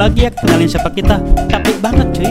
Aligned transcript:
lagi 0.00 0.24
ya 0.24 0.30
kenalin 0.32 0.64
siapa 0.64 0.88
kita 0.88 1.20
Capek 1.46 1.76
banget 1.78 2.08
cuy 2.10 2.30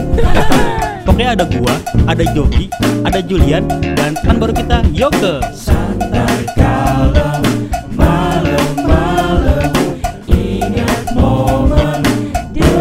Pokoknya 1.06 1.30
ada 1.32 1.44
gua, 1.48 1.74
ada 2.04 2.24
Jogi, 2.28 2.66
ada 3.02 3.20
Julian 3.20 3.62
Dan 3.94 4.14
teman 4.16 4.36
baru 4.36 4.52
kita 4.52 4.82
Yoke 4.90 5.38
Santai 5.50 6.50
kalem 6.52 7.42
malam-malam 7.94 9.70
Ingat 10.26 11.14
momen 11.14 12.00
The 12.50 12.74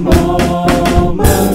moment 0.00 1.54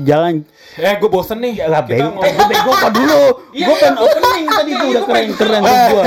Jalan 0.00 0.46
Eh, 0.78 0.94
gue 0.94 1.10
bosen 1.10 1.42
nih. 1.42 1.58
lah 1.60 1.82
Kita 1.82 2.06
bego, 2.06 2.06
mau- 2.08 2.22
eh, 2.22 2.30
gue 2.30 2.46
bego 2.46 2.70
apa 2.70 2.86
dulu? 2.88 3.22
Iya, 3.50 3.66
Gue 3.66 3.76
kan 3.82 3.92
iya, 3.92 4.04
opening 4.06 4.46
tadi 4.46 4.70
tuh 4.70 4.86
udah 4.86 4.94
Iya, 4.94 5.02
keren 5.02 5.26
keren 5.34 5.58
iya. 5.58 5.82
gue. 5.90 6.02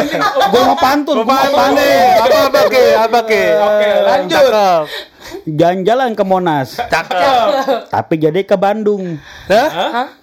Gue 0.47 0.61
mau 0.63 0.77
pantun, 0.79 1.15
gue 1.17 1.27
mau 1.27 1.35
Apa 1.35 1.51
pantun. 1.51 1.75
nih? 1.75 1.99
Apa 2.15 2.37
apa 2.47 2.61
ke? 2.63 2.83
Apa 2.95 3.19
ke? 3.21 3.41
Oke, 3.51 3.89
lanjut. 4.01 4.51
Jalan-jalan 5.41 6.13
ke 6.13 6.23
Monas, 6.23 6.77
Cakep. 6.77 7.89
tapi 7.89 8.13
jadi 8.21 8.41
ke 8.45 8.53
Bandung. 8.53 9.17
Hah? 9.49 10.21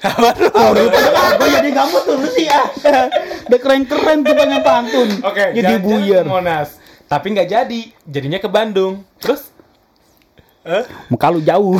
Oh, 0.00 0.70
gue 0.72 1.48
jadi 1.52 1.70
kamu 1.76 1.96
tuh 2.08 2.14
lu 2.16 2.28
sih 2.32 2.48
ah. 2.48 2.66
Udah 3.52 3.58
keren 3.60 3.84
keren 3.84 4.24
tuh 4.24 4.32
pengen 4.32 4.64
pantun. 4.64 5.08
Oke, 5.20 5.52
jadi 5.52 5.76
jalan-jalan 5.76 5.84
buyar. 5.84 6.24
ke 6.24 6.32
Monas. 6.32 6.68
Tapi 7.04 7.26
nggak 7.36 7.48
jadi. 7.52 7.80
Jadinya 8.08 8.38
ke 8.40 8.48
Bandung. 8.48 9.04
Terus? 9.20 9.52
Muka 11.12 11.26
lu 11.32 11.40
jauh. 11.44 11.76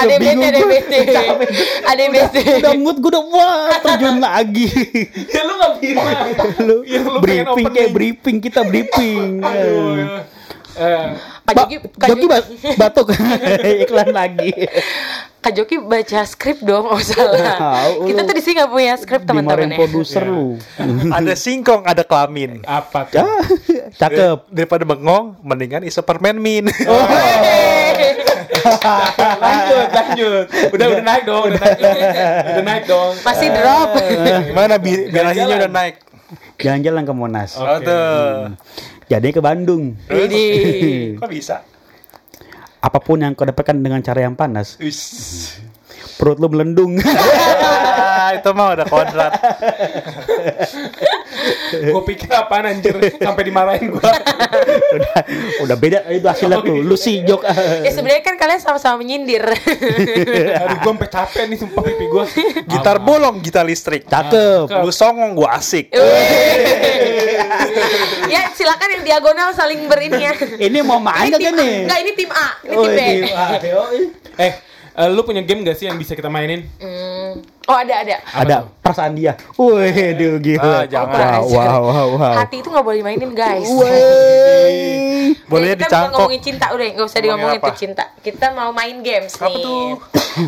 ada 0.00 0.14
bete, 0.20 0.98
ada. 1.04 1.12
Capek. 1.12 1.48
Ada 1.84 2.04
bete. 2.08 2.42
udah 2.60 2.74
mood 2.80 2.96
gue 3.00 3.10
udah 3.12 3.24
wah 3.30 3.78
terjun 3.80 4.16
lagi. 4.20 4.68
ya 5.34 5.40
lu 5.44 5.52
nggak 5.56 5.72
bilang. 5.80 6.28
lu 6.64 6.76
Ya, 6.84 7.00
lu 7.00 7.20
briefing 7.20 7.66
kayak 7.72 7.90
briefing 7.92 8.36
kita 8.44 8.60
briefing. 8.64 9.40
Aduh. 9.40 10.24
Eh, 10.74 11.06
Kak 11.44 11.54
Ba- 11.54 11.62
Joki, 11.62 11.76
Kak 11.94 12.08
Joki 12.08 12.18
Joki, 12.20 12.26
ba- 12.26 12.46
batuk 12.80 13.06
iklan 13.82 14.10
lagi. 14.10 14.50
Kak 15.38 15.52
Joki 15.52 15.76
baca 15.78 16.20
skrip 16.24 16.58
dong, 16.60 16.88
oh 16.88 16.98
salah. 16.98 17.84
Kita 18.00 18.16
lu. 18.16 18.26
tuh 18.26 18.34
di 18.34 18.42
sini 18.42 18.54
nggak 18.56 18.70
punya 18.70 18.92
skrip 18.96 19.22
teman-teman 19.22 19.70
ya. 19.70 19.76
produser 19.76 20.24
lu. 20.24 20.56
Ada 21.08 21.34
singkong, 21.34 21.84
ada 21.84 22.02
kelamin. 22.02 22.64
apa 22.64 23.06
tuh? 23.06 23.20
Ah, 23.20 23.44
Cakep. 23.94 24.48
Daripada 24.56 24.82
bengong, 24.84 25.36
mendingan 25.40 25.84
iso 25.84 26.00
permen 26.00 26.36
min. 26.36 26.64
lanjut, 28.64 29.88
lanjut. 29.90 30.46
Udah, 30.72 30.86
udah 30.88 31.04
naik 31.04 31.22
dong. 31.24 31.42
Udah 31.46 31.60
naik, 31.60 31.78
udah 32.48 32.64
naik 32.64 32.84
dong. 32.86 33.12
Masih 33.20 33.48
drop. 33.52 33.88
Gimana 34.44 34.74
bi 34.76 34.90
bilangannya 35.06 35.12
Jalan-jalan. 35.36 35.58
udah 35.60 35.70
naik? 35.70 35.94
Jalan-jalan 36.56 37.02
ke 37.02 37.12
Monas. 37.12 37.50
Oke. 37.54 37.68
Oh, 37.68 37.78
tuh. 37.80 38.30
Jadi 39.04 39.28
ke 39.32 39.40
Bandung. 39.44 39.96
Jadi 40.08 40.44
Kok 41.20 41.30
bisa? 41.30 41.60
Apa 42.84 43.00
pun 43.00 43.20
yang 43.24 43.32
kau 43.32 43.48
dapatkan 43.48 43.80
dengan 43.80 44.04
cara 44.04 44.28
yang 44.28 44.36
panas, 44.36 44.76
Wis. 44.76 45.56
perut 46.20 46.36
lu 46.36 46.52
melendung. 46.52 47.00
Itu 48.40 48.50
mah 48.56 48.66
udah 48.74 48.86
kodrat. 48.88 49.32
Gue 51.74 52.02
pikir 52.08 52.30
apaan 52.32 52.64
anjir 52.70 52.94
sampai 53.20 53.42
dimarahin 53.44 53.92
gue. 53.92 54.00
udah, 54.96 55.14
udah 55.66 55.76
beda 55.76 55.98
itu 56.10 56.26
hasilnya 56.26 56.62
tuh. 56.62 56.80
Lu 56.80 56.96
sih 56.96 57.22
jok. 57.26 57.42
ya 57.84 57.90
sebenarnya 57.90 58.22
kan 58.24 58.34
kalian 58.38 58.60
sama-sama 58.62 59.02
menyindir. 59.02 59.44
Aduh, 59.44 60.76
gue 60.80 60.90
sampai 60.94 61.08
capek 61.10 61.44
nih 61.50 61.58
sumpah 61.58 61.82
pipi 61.84 62.04
gue. 62.08 62.24
Gitar 62.70 62.96
bolong, 63.02 63.42
gitar 63.42 63.66
listrik. 63.66 64.06
Cakep. 64.08 64.70
Lu 64.82 64.92
songong, 64.94 65.34
gua 65.36 65.58
asik. 65.58 65.90
ya 68.32 68.50
silakan 68.54 68.88
yang 68.98 69.02
diagonal 69.04 69.50
saling 69.52 69.86
berini 69.90 70.20
ya. 70.24 70.32
Ini 70.38 70.78
mau 70.86 70.98
main 71.02 71.28
Ini 71.28 71.36
gak 71.36 71.52
nih? 71.54 71.74
Enggak, 71.84 71.98
ini 72.00 72.10
tim 72.16 72.30
A, 72.30 72.48
ini 72.64 72.74
Oh, 72.74 72.86
tim 72.88 72.96
B. 72.96 73.00
Eh, 74.34 74.52
eh, 74.94 75.08
lu 75.10 75.20
punya 75.22 75.42
game 75.42 75.62
gak 75.62 75.74
sih 75.74 75.86
yang 75.86 75.96
bisa 75.96 76.14
kita 76.14 76.26
mainin? 76.26 76.66
Hmm. 76.78 77.42
Oh 77.64 77.74
ada 77.74 78.04
ada. 78.04 78.16
Ada 78.30 78.56
perasaan 78.78 79.16
dia. 79.16 79.34
Waduh 79.56 80.36
gila. 80.38 80.62
Ah, 80.62 80.84
jangan. 80.84 81.40
Wow, 81.40 81.50
wow, 81.50 81.80
wow, 81.82 82.06
wow. 82.14 82.34
Hati 82.36 82.60
itu 82.60 82.68
nggak 82.68 82.84
boleh 82.84 82.98
dimainin 83.00 83.32
guys. 83.32 83.66
Wey. 83.66 85.32
Boleh 85.48 85.72
kita 85.72 85.88
dicangkok. 85.88 86.28
ngomongin 86.28 86.40
cinta 86.40 86.66
udah 86.70 86.86
nggak 86.86 87.06
usah 87.06 87.18
Ngomongin 87.18 87.24
diomongin 87.26 87.58
apa? 87.58 87.68
tuh 87.68 87.76
cinta. 87.76 88.04
Kita 88.20 88.46
mau 88.52 88.70
main 88.70 88.96
games 89.00 89.32
Apa 89.34 89.48
nih. 89.48 89.64
tuh? 89.64 89.88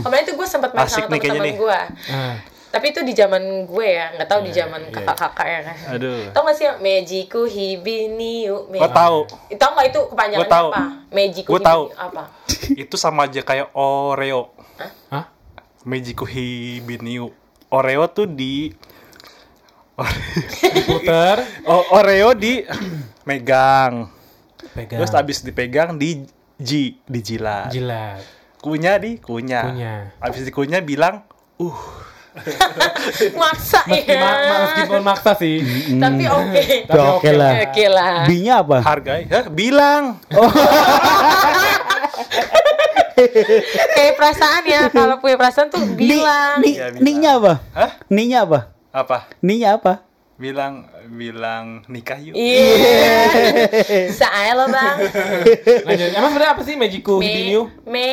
Kemarin 0.05 0.23
tuh 0.25 0.35
gue 0.37 0.47
sempat 0.47 0.71
main 0.73 0.87
Asik 0.87 1.05
sama 1.05 1.17
nih. 1.17 1.55
gue. 1.57 1.79
Ah. 2.13 2.37
Tapi 2.77 2.93
itu 2.93 3.01
di 3.01 3.13
zaman 3.13 3.41
gue 3.65 3.87
ya, 3.89 4.13
nggak 4.13 4.29
tahu 4.29 4.41
di 4.45 4.53
zaman 4.53 4.81
kakak-kakak 4.93 5.47
ya 5.47 5.61
kan. 5.65 5.77
Aduh. 5.97 6.29
Tau 6.29 6.45
gak 6.45 6.55
sih 6.55 6.65
yang 6.65 6.77
Mejiku 6.79 7.49
Hibiniu? 7.49 8.69
Gua 8.69 8.93
tahu. 8.93 9.25
Tahu 9.49 9.71
nggak 9.73 9.87
itu 9.89 10.01
kepanjangannya 10.13 10.45
Gua 10.45 10.53
tahu. 10.53 10.69
apa? 10.69 10.83
Mejiku 11.09 11.49
Gua 11.49 11.61
tahu. 11.63 11.83
Apa? 11.91 12.23
Itu 12.85 12.95
sama 12.95 13.25
aja 13.25 13.41
kayak 13.41 13.73
Oreo. 13.73 14.53
Hah? 15.09 15.33
Mejiku 15.83 16.23
Hibiniu. 16.23 17.33
Oreo 17.69 18.05
tuh 18.07 18.29
di 18.29 18.77
Puter. 20.85 21.37
O- 21.65 21.89
Oreo 21.95 22.37
di 22.37 22.61
megang. 23.25 24.13
Pegang. 24.71 25.01
Terus 25.01 25.13
abis 25.13 25.41
dipegang 25.41 25.97
di 25.97 26.29
Ji, 26.57 27.01
dijilat. 27.05 27.69
Jilat. 27.69 28.21
Kunyah 28.59 28.97
di 28.97 29.17
kunyah. 29.17 29.65
Kunyah. 29.67 30.01
Abis 30.19 30.41
dikunyah 30.43 30.81
bilang, 30.81 31.21
uh, 31.57 31.81
Maksa 33.41 33.81
Meski 33.87 34.07
ya. 34.07 34.21
ma- 34.21 34.39
meskipun 34.63 35.01
maksa 35.03 35.33
sih. 35.35 35.57
Tapi 35.97 36.25
oke. 36.27 36.63
Tapi 36.85 37.07
Oke 37.13 37.31
lah. 37.33 37.53
Oke 37.65 37.85
lah. 37.87 38.15
B-nya 38.25 38.55
apa? 38.61 38.79
hargai. 38.83 39.25
Hah, 39.27 39.47
bilang. 39.49 40.21
Kayak 43.89 44.15
perasaan 44.15 44.63
ya, 44.65 44.81
kalau 44.93 45.17
punya 45.17 45.37
perasaan 45.37 45.69
tuh 45.69 45.81
Ni, 45.81 45.97
bilang. 45.97 46.61
ni, 46.61 46.77
Iya, 46.77 46.93
bilang. 46.93 47.03
ni-nya 47.03 47.31
apa? 47.35 47.53
Hah? 47.73 47.91
Ni-nya 48.07 48.39
apa? 48.43 48.59
Apa? 48.93 49.17
Ni-nya 49.41 49.69
apa? 49.75 50.05
Bilang, 50.37 50.85
bilang 51.09 51.81
nikah 51.89 52.21
yuk. 52.21 52.37
Iya. 52.37 53.25
Saya 54.21 54.53
bang. 54.69 54.97
Lanjut. 55.89 56.09
Emang 56.13 56.31
sebenarnya 56.37 56.53
apa 56.53 56.61
sih 56.61 56.77
Magiku 56.77 57.17
Me, 57.17 57.25
Hibiniu? 57.25 57.63
me, 57.89 58.13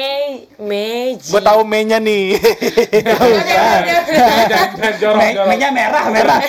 meji. 0.56 1.36
Gue 1.36 1.42
tahu 1.44 1.68
mainnya 1.68 2.00
nih. 2.00 2.40
Jangan 3.04 4.44
jangan 4.48 4.94
jorok 5.04 5.20
Me- 5.20 5.36
jorok. 5.36 5.48
Me-nya 5.52 5.70
merah, 5.76 6.06
merah. 6.08 6.40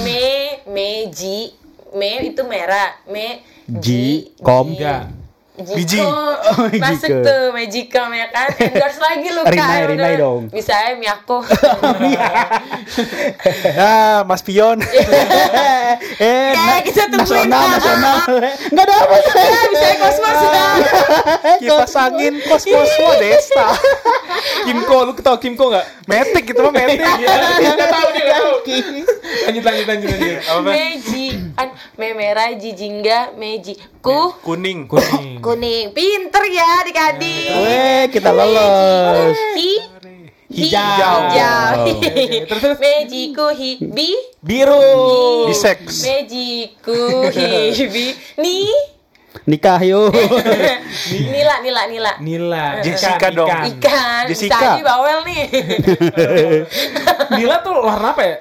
Me, 0.00 0.24
meji. 0.64 1.52
Me 1.92 2.32
itu 2.32 2.40
merah. 2.48 3.04
Me, 3.04 3.44
Ji, 3.68 4.32
kom. 4.40 4.72
Enggak. 4.72 5.12
Biji. 5.58 6.00
Oh, 6.48 6.64
Masuk 6.72 7.12
Jiko. 7.12 7.20
tuh 7.20 7.42
Magicom 7.52 8.08
ya 8.10 8.26
kan. 8.30 8.48
Endorse 8.62 8.96
lagi 8.98 9.28
lu 9.28 9.42
kan. 9.44 9.52
Rinai. 9.52 9.84
Rinai 9.90 10.14
dong. 10.16 10.48
Bisa 10.48 10.72
ya 10.86 10.96
Miyako. 10.96 11.44
nah, 13.76 14.24
Mas 14.24 14.40
Pion. 14.40 14.80
eh, 14.80 16.50
Ya, 16.50 16.80
kita 16.80 17.08
tungguin, 17.08 17.48
nasional, 17.52 17.64
nasional. 17.70 18.18
Enggak 18.72 18.84
ada 18.86 18.94
apa 18.96 19.16
Ya, 19.36 19.60
bisa 19.68 19.84
ya 19.84 19.96
Kosmos 19.98 20.38
ya. 20.40 20.66
Kipas 21.58 21.94
angin 21.98 22.34
kos-kos 22.40 22.90
desa. 23.20 23.66
Kimco, 24.64 24.98
lu 25.04 25.12
tau 25.18 25.36
Kimco 25.36 25.68
enggak? 25.68 25.86
Metik 26.06 26.44
itu 26.48 26.60
mah 26.60 26.72
metik. 26.72 27.02
Dia 27.02 27.86
tahu 27.86 28.08
dia 28.10 28.24
tahu. 28.30 28.52
Lanjut 29.44 29.62
lanjut 29.62 29.86
lanjut 29.86 30.08
lanjut. 30.08 30.36
Apa? 30.40 30.60
Meji. 30.64 31.26
Kan 31.52 31.68
me 31.96 32.08
merah 32.12 32.48
jijingga 32.52 33.36
meji. 33.36 33.76
Ku 34.08 34.32
Kuning. 34.40 34.88
Kuning. 34.88 35.36
kuning. 35.44 35.92
Pinter 35.92 36.44
ya 36.48 36.80
adik-adik. 36.80 37.52
Weh, 37.60 38.02
kita 38.08 38.32
lolos. 38.32 39.36
Hi 39.52 39.72
Hijau. 40.48 41.28
Hijau. 41.28 41.76
Terus 42.48 42.62
terus. 42.64 42.78
Mejiku 42.80 43.52
hibi. 43.52 44.16
Biru. 44.40 45.44
Di 45.44 45.52
seks. 45.52 46.08
Mejiku 46.08 47.28
hibi. 47.28 48.16
Ni. 48.40 48.64
Nikah 49.44 49.76
yuk. 49.84 50.08
Nila, 51.12 51.60
Nila, 51.60 51.82
Nila. 51.84 52.12
Nila. 52.24 52.64
Jessica 52.80 53.28
Ikan, 53.28 53.32
dong. 53.36 53.48
ikan. 53.52 53.64
Ikan. 53.76 54.24
Jessica. 54.32 54.56
Bisa 54.56 54.88
bawel 54.88 55.18
nih. 55.28 55.42
Nila 57.36 57.60
tuh 57.60 57.76
warna 57.76 58.16
apa 58.16 58.22
ya? 58.24 58.36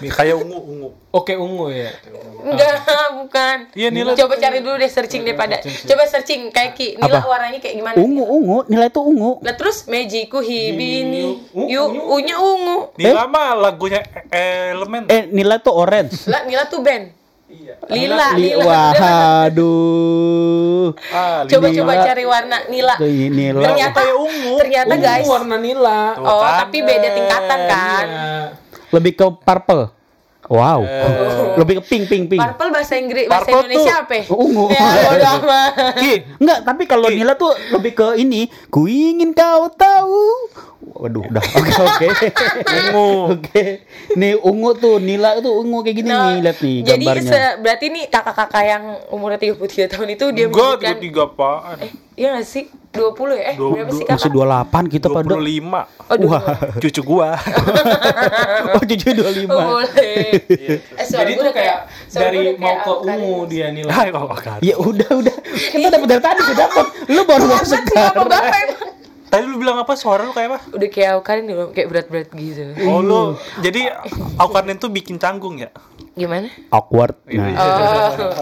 Hah? 0.00 0.14
Kayak 0.14 0.36
ungu-ungu. 0.38 0.88
Oke 1.10 1.34
ungu 1.34 1.66
ya. 1.68 1.90
Enggak, 2.38 2.74
bukan. 3.18 3.56
Iya, 3.72 3.88
Nila. 3.90 4.14
Coba 4.14 4.38
cari 4.38 4.62
dulu 4.62 4.78
deh 4.78 4.86
searching 4.86 5.22
deh 5.22 5.34
pada. 5.34 5.58
Coba 5.58 6.06
searching 6.06 6.48
kayak 6.48 6.72
Ki. 6.72 6.94
Nila 6.94 7.18
Apa? 7.18 7.26
warnanya 7.28 7.58
kayak 7.58 7.74
gimana? 7.74 7.96
Ungu, 7.98 8.22
ungu. 8.22 8.58
Nilai 8.66 8.86
itu 8.86 9.00
ungu. 9.00 9.42
Lah 9.42 9.54
terus 9.54 9.84
Mejiku 9.84 10.38
hibini. 10.38 11.42
Ungu, 11.50 11.66
Yu, 11.66 11.82
unya 12.08 12.36
ungu. 12.36 12.94
Nila 12.94 13.26
mah 13.26 13.58
lagunya 13.58 14.00
e- 14.28 14.70
elemen. 14.70 15.06
Eh, 15.06 15.26
nilai 15.26 15.58
itu 15.58 15.70
orange. 15.70 16.24
Lah 16.24 16.46
Nila 16.46 16.64
tuh 16.64 16.78
band. 16.78 17.18
Lila, 17.88 18.36
Li- 18.36 18.52
lila. 18.52 18.60
Wah, 18.62 18.92
aduh. 19.48 20.92
Ah, 21.08 21.40
Coba 21.42 21.66
Lila. 21.66 21.80
coba 21.80 21.92
cari 21.98 22.22
warna 22.22 22.58
Nila. 22.68 22.94
Tuh, 22.94 23.08
Nila. 23.08 23.64
Ternyata 23.64 23.98
kayak 23.98 24.16
ungu. 24.16 24.54
Ternyata 24.60 24.92
Ungu 24.92 25.02
guys. 25.02 25.26
warna 25.26 25.56
nila. 25.56 25.98
Tuh 26.12 26.28
Oh, 26.28 26.44
tapi 26.44 26.78
beda 26.82 27.08
tingkatan 27.10 27.60
kan. 27.66 28.06
Iya. 28.06 28.67
Lebih 28.90 29.12
ke 29.14 29.26
purple. 29.38 29.94
Wow. 30.48 30.80
Lebih 31.56 31.74
ke 31.76 31.82
pink 31.84 32.04
pink 32.06 32.24
pink. 32.26 32.40
Purple 32.40 32.70
bahasa 32.70 32.94
Inggris, 32.94 33.28
bahasa 33.28 33.44
Purple 33.44 33.68
Indonesia 33.68 33.84
tuh 33.90 34.00
apa? 34.00 34.14
ya? 34.14 34.24
Ungu. 34.30 34.64
Ya. 34.70 35.32
Ki, 36.00 36.12
Enggak, 36.36 36.58
tapi 36.64 36.82
kalau 36.84 37.08
Nila 37.08 37.34
tuh 37.34 37.52
lebih 37.70 37.92
ke 37.92 38.16
ini. 38.16 38.48
Ku 38.68 38.84
ingin 38.84 39.30
kau 39.30 39.68
tahu. 39.68 40.24
Waduh, 40.88 41.20
udah. 41.22 41.44
Oke, 41.58 41.74
oke. 41.76 42.08
ungu. 42.66 43.08
Oke. 43.30 43.64
Nih 44.16 44.34
ungu 44.34 44.72
tuh, 44.72 44.96
Nila 44.96 45.36
tuh 45.36 45.52
ungu 45.52 45.84
kayak 45.84 45.96
gini 45.96 46.08
Nah, 46.08 46.32
nih, 46.32 46.36
lihat 46.40 46.58
nih 46.58 46.76
Jadi 46.80 47.04
gambarnya. 47.04 47.28
se- 47.28 47.56
berarti 47.60 47.86
nih 47.92 48.04
kakak-kakak 48.08 48.64
yang 48.64 48.84
umurnya 49.10 49.38
33 49.38 49.58
tahun 49.86 50.08
itu 50.08 50.24
dia 50.32 50.46
Enggak, 50.48 50.80
menyebutkan 50.80 50.96
33 50.96 51.28
apaan? 51.28 51.76
Eh, 51.78 51.90
iya 52.16 52.28
gak 52.32 52.46
sih? 52.46 52.64
20 52.98 53.32
ya? 53.32 53.44
Eh, 53.44 53.54
Dua- 53.54 53.70
berapa 53.72 53.88
sih 53.88 54.02
dua- 54.02 54.08
Masih 54.10 54.30
kakak? 54.30 54.82
28 54.82 54.84
kita 54.88 55.06
pada. 55.08 55.28
25. 55.30 55.80
Aduh. 56.08 56.28
Wah. 56.28 56.42
Cucu 56.78 57.00
gua. 57.02 57.30
Oh, 58.68 58.82
jujur 58.84 59.12
25. 59.14 59.48
Oh, 59.48 59.80
boleh. 59.80 60.34
eh, 60.44 60.78
suara 61.00 61.24
Jadi 61.24 61.32
udah 61.36 61.52
kayak 61.52 61.76
dari 62.10 62.38
mau 62.56 62.74
ke 62.76 62.92
ungu 63.02 63.36
dia 63.46 63.66
nilai. 63.70 63.88
Hai, 63.88 64.08
kan. 64.12 64.58
Ya 64.60 64.74
udah 64.76 65.08
udah. 65.08 65.34
Kita 65.44 65.88
dapat 65.88 66.06
dari 66.06 66.22
tadi 66.22 66.40
udah 66.42 66.56
dapat. 66.58 66.86
Lu 67.08 67.22
baru 67.24 67.44
masuk 67.48 67.80
sekarang. 67.80 68.14
bapak 68.24 68.42
emang? 68.52 68.97
Tadi 69.28 69.44
lu 69.44 69.60
bilang 69.60 69.76
apa? 69.76 69.92
Suara 69.92 70.24
lu 70.24 70.32
kayak 70.32 70.48
apa? 70.48 70.58
Udah 70.72 70.88
kayak 70.88 71.10
Alkarin 71.14 71.44
dulu, 71.44 71.64
kayak 71.70 71.88
berat-berat 71.92 72.28
gitu. 72.32 72.72
Oh, 72.88 73.00
lu. 73.00 73.36
Jadi 73.60 73.84
Aukarin 74.36 74.76
tuh 74.76 74.88
bikin 74.88 75.16
canggung 75.16 75.60
ya? 75.60 75.68
Gimana? 76.16 76.48
Awkward. 76.68 77.14
Iya, 77.28 77.38
Nah. 77.38 77.54
Oh, 77.54 78.32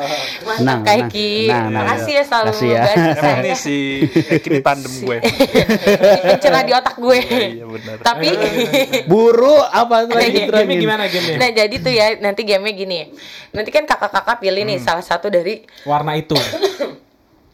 mantap 0.48 0.64
Nah, 0.64 0.76
kayak 0.80 1.02
nah, 1.02 1.12
Ki. 1.12 1.28
nah, 1.44 1.60
nah, 1.68 1.82
Makasih 1.84 2.12
ya 2.14 2.24
selalu 2.24 2.46
Makasih 2.48 2.68
ya. 2.70 2.82
Emang 3.20 3.38
nih 3.44 3.54
si 3.54 3.76
Eki 4.32 4.48
ini 4.48 4.60
tandem 4.64 4.92
gue. 5.04 5.18
Pencerah 6.24 6.62
di 6.64 6.72
otak 6.72 6.96
gue. 6.96 7.18
Iya, 7.20 7.64
benar. 7.68 7.96
Tapi 8.00 8.28
Buru 9.10 9.60
apa 9.60 10.08
lagi 10.08 10.16
Iya, 10.40 10.48
Gamenya 10.48 10.48
terangin? 10.48 10.78
gimana 10.80 11.04
gamenya? 11.04 11.36
Nah 11.36 11.50
jadi 11.52 11.74
tuh 11.76 11.92
ya 11.92 12.06
nanti 12.16 12.40
gamenya 12.42 12.72
gini 12.72 12.98
Nanti 13.52 13.68
kan 13.68 13.84
kakak-kakak 13.84 14.40
pilih 14.40 14.62
nih 14.64 14.78
salah 14.80 15.04
satu 15.04 15.28
dari 15.28 15.66
Warna 15.84 16.16
itu. 16.16 16.32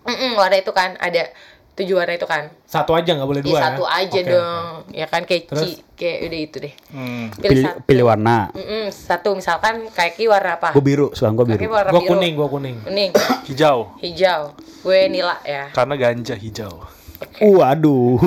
mm 0.03 0.35
warna 0.35 0.59
itu 0.59 0.75
kan 0.75 0.99
ada 0.99 1.31
tujuh 1.73 1.95
warna 1.95 2.13
itu 2.13 2.25
kan 2.25 2.53
Satu 2.63 2.93
aja 2.93 3.11
nggak 3.11 3.25
boleh 3.25 3.41
ya 3.41 3.47
dua 3.47 3.55
ya. 3.55 3.63
satu 3.67 3.85
aja 3.85 4.19
Oke, 4.19 4.29
dong 4.29 4.67
ya 4.93 5.07
kan 5.07 5.23
kayak 5.23 5.43
Terus? 5.47 5.61
Ci 5.63 5.71
kayak 5.95 6.17
udah 6.23 6.41
itu 6.43 6.57
deh 6.59 6.75
Hmm. 6.89 7.25
pilih, 7.31 7.49
Pilih, 7.49 7.65
satu 7.65 7.79
pilih 7.83 8.05
warna. 8.05 8.37
Mm-mm, 8.51 8.85
satu 8.89 9.29
misalkan 9.33 9.75
kayak 9.89 10.13
Ki 10.13 10.25
warna 10.27 10.51
apa 10.55 10.69
Gue 10.71 10.85
biru, 10.85 11.07
suka 11.11 11.31
gue 11.31 11.45
Kaki 11.47 11.57
biru. 11.59 11.73
biru 11.73 12.01
kuning, 12.07 12.33
gua 12.35 12.49
kuning. 12.49 12.77
kuning 12.83 13.11
Hijau. 13.49 13.97
hijau 13.99 14.53
gue 14.83 14.99
nila 15.09 15.39
ya 15.43 15.71
Karena 15.71 15.95
ganja 15.97 16.35
hijau. 16.35 16.85
Waduh. 17.39 18.19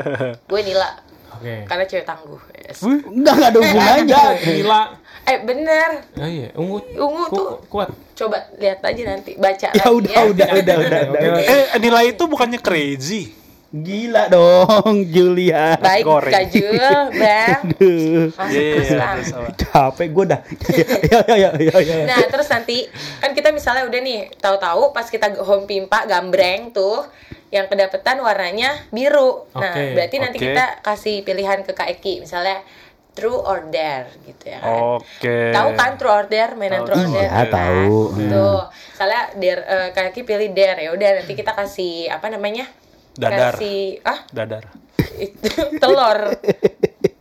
gue 0.50 0.60
nila 0.62 0.88
Oke. 1.34 1.64
karena 1.64 1.84
cewek 1.84 2.04
tangguh 2.04 2.40
Yes. 2.56 2.80
Enggak 2.80 3.04
enggak 3.36 3.50
ada 3.50 3.58
hubungannya. 3.60 4.22
Gila. 4.40 4.82
eh 5.24 5.38
bener 5.38 5.90
Oh 6.14 6.24
iya, 6.26 6.48
ungu. 6.54 6.80
Ungu 6.94 7.22
ku- 7.26 7.36
tuh. 7.36 7.50
kuat. 7.66 7.92
Coba 8.14 8.38
lihat 8.56 8.78
aja 8.80 9.02
nanti 9.10 9.34
baca 9.34 9.68
Ya 9.74 9.84
lagi 9.84 9.90
udah 9.90 10.22
udah 10.30 10.48
udah 10.54 10.76
udah. 10.78 11.00
Oke, 11.10 11.18
udah. 11.18 11.32
oke. 11.34 11.42
Eh, 11.50 11.64
nilai 11.82 12.04
itu 12.14 12.22
bukannya 12.24 12.58
crazy. 12.62 13.44
Gila 13.74 14.30
dong, 14.30 15.02
Julia. 15.10 15.74
baik 15.82 16.06
Goreng. 16.06 16.30
Kak 16.30 16.46
Jul 16.46 16.78
bang 17.10 17.58
Aduh. 17.74 18.30
Iya, 18.46 18.62
iya, 18.86 19.06
iya. 19.18 19.50
Capek 19.58 20.08
gue 20.14 20.24
dah. 20.30 20.40
Ya 20.78 20.86
ya 21.26 21.34
ya 21.34 21.50
ya 21.58 21.76
ya. 21.82 21.96
Nah, 22.06 22.22
terus 22.30 22.46
nanti 22.46 22.86
kan 23.18 23.34
kita 23.34 23.50
misalnya 23.50 23.82
udah 23.90 23.98
nih, 23.98 24.30
tahu-tahu 24.38 24.94
pas 24.94 25.10
kita 25.10 25.34
home 25.42 25.66
pimpa 25.66 26.06
gambreng 26.06 26.70
tuh 26.70 27.02
yang 27.50 27.66
kedapetan 27.66 28.22
warnanya 28.22 28.78
biru. 28.94 29.50
Nah, 29.58 29.74
Oke, 29.74 29.98
berarti 29.98 30.16
nanti 30.22 30.38
oke. 30.38 30.46
kita 30.54 30.64
kasih 30.78 31.26
pilihan 31.26 31.66
ke 31.66 31.74
Kak 31.74 31.90
Eki, 31.98 32.22
misalnya 32.22 32.62
true 33.14 33.38
or 33.38 33.70
dare 33.70 34.10
gitu 34.26 34.44
ya 34.50 34.58
kan. 34.58 34.98
Oke. 34.98 35.54
Tahu 35.54 35.68
kan 35.78 35.90
true 35.94 36.10
or 36.10 36.26
dare, 36.26 36.52
mainan 36.58 36.82
true 36.82 36.98
or 36.98 37.06
dare? 37.08 37.30
Iya, 37.30 37.30
kan? 37.30 37.46
tahu. 37.48 37.96
Tuh. 38.18 38.62
Misalnya 38.90 39.22
dare 39.38 39.62
eh, 39.64 39.88
Kak 39.94 40.04
Eki 40.10 40.20
pilih 40.26 40.50
dare 40.50 40.80
ya 40.82 40.90
udah 40.90 41.10
nanti 41.22 41.32
kita 41.32 41.52
kasih 41.54 42.10
apa 42.10 42.26
namanya? 42.28 42.66
Dadar. 43.14 43.54
Kasih 43.54 44.02
ah 44.02 44.18
Dadar. 44.34 44.64
itu 45.14 45.46
telur. 45.82 46.18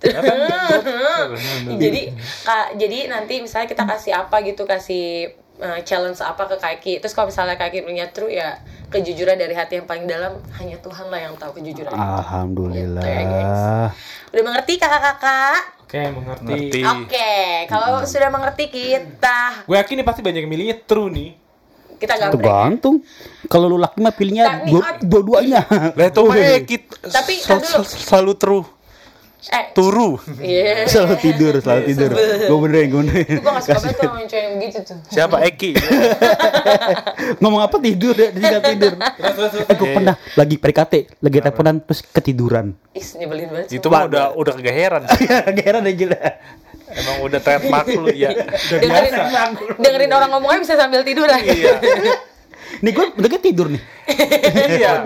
jadi 1.79 2.01
kak 2.43 2.75
jadi 2.75 3.07
nanti 3.07 3.39
misalnya 3.39 3.71
kita 3.71 3.87
kasih 3.87 4.11
apa 4.11 4.43
gitu 4.43 4.67
kasih 4.67 5.31
uh, 5.63 5.79
challenge 5.87 6.19
apa 6.19 6.43
ke 6.49 6.57
kaki 6.59 6.93
terus 6.99 7.15
kalau 7.15 7.31
misalnya 7.31 7.55
kaki 7.55 7.87
punya 7.87 8.11
true 8.11 8.27
ya 8.27 8.59
kejujuran 8.91 9.39
dari 9.39 9.55
hati 9.55 9.79
yang 9.79 9.87
paling 9.87 10.03
dalam 10.03 10.37
hanya 10.59 10.77
Tuhan 10.83 11.07
lah 11.07 11.19
yang 11.23 11.33
tahu 11.39 11.55
kejujuran 11.61 11.91
Ah. 11.95 12.19
Alhamdulillah. 12.21 13.03
Gitu 13.03 13.37
ya, 13.39 13.89
udah 14.35 14.43
mengerti 14.43 14.73
kakak-kakak 14.77 15.61
Oke, 15.93 16.09
mengerti. 16.09 16.49
Ngerti. 16.49 16.79
oke 16.81 17.33
kalau 17.69 18.01
sudah 18.01 18.33
mengerti 18.33 18.65
kita 18.65 19.61
Gue 19.69 19.77
yakin 19.77 19.93
nih 19.93 20.05
pasti 20.09 20.25
banyak 20.25 20.41
yang 20.41 20.49
milihnya 20.49 20.77
true 20.81 21.05
nih. 21.05 21.37
kita 22.01 22.17
gambreng 22.17 22.33
Tergantung. 22.35 22.95
Kalau 23.45 23.69
lu 23.69 23.77
laki 23.77 24.01
mah 24.01 24.11
pilihnya 24.11 24.65
dua-duanya. 25.05 25.61
Lah 25.93 26.05
itu 26.09 26.19
dulu. 26.19 26.33
sel- 27.63 27.85
selalu 27.85 28.33
true. 28.33 28.65
Eh 29.51 29.65
Turu. 29.75 30.15
iya 30.39 30.87
selalu 30.87 31.15
tidur, 31.19 31.53
selalu 31.59 31.81
tidur. 31.91 32.09
Gue 32.47 32.59
benerin, 32.63 32.87
gue 32.87 33.01
benerin. 33.03 33.27
gue 33.43 33.51
gak 33.51 33.63
suka 33.63 33.75
banget 33.75 33.95
tuh 33.99 34.07
sama 34.07 34.21
cewek 34.23 34.43
yang 34.43 34.53
begitu 34.55 34.79
tuh 34.87 34.97
Siapa 35.11 35.37
Eki? 35.43 35.71
Ngomong 37.43 37.61
apa 37.67 37.75
tidur 37.83 38.15
ya, 38.15 38.29
dia 38.31 38.45
nggak 38.55 38.63
tidur. 38.71 38.93
Eh, 39.67 39.75
gue 39.75 39.87
pernah 39.91 40.15
lagi 40.39 40.55
PDKT, 40.55 40.93
lagi 41.19 41.37
teleponan 41.43 41.75
terus 41.83 41.99
ketiduran. 42.07 42.65
Ih, 42.95 43.05
nyebelin 43.19 43.47
banget. 43.51 43.67
Itu 43.75 43.87
mah 43.91 44.07
udah 44.07 44.25
udah 44.37 44.51
kagak 44.55 44.75
heran. 44.75 45.01
sih. 45.11 45.27
Gak 45.59 45.65
heran 45.65 45.83
aja 45.83 46.05
lah. 46.07 46.31
Emang 46.93 47.15
udah 47.25 47.39
trademark 47.41 47.87
lu 47.89 48.09
ya. 48.13 48.29
dengerin, 48.69 49.13
dengerin 49.81 50.11
orang 50.13 50.29
ngomongnya 50.29 50.59
bisa 50.61 50.75
sambil 50.77 51.01
tidur 51.01 51.25
aja. 51.25 51.41
Iya. 51.41 51.73
Nih 52.79 52.91
gue 52.93 53.05
udah 53.17 53.41
tidur 53.41 53.67
nih. 53.67 53.81
Iya. 54.79 55.03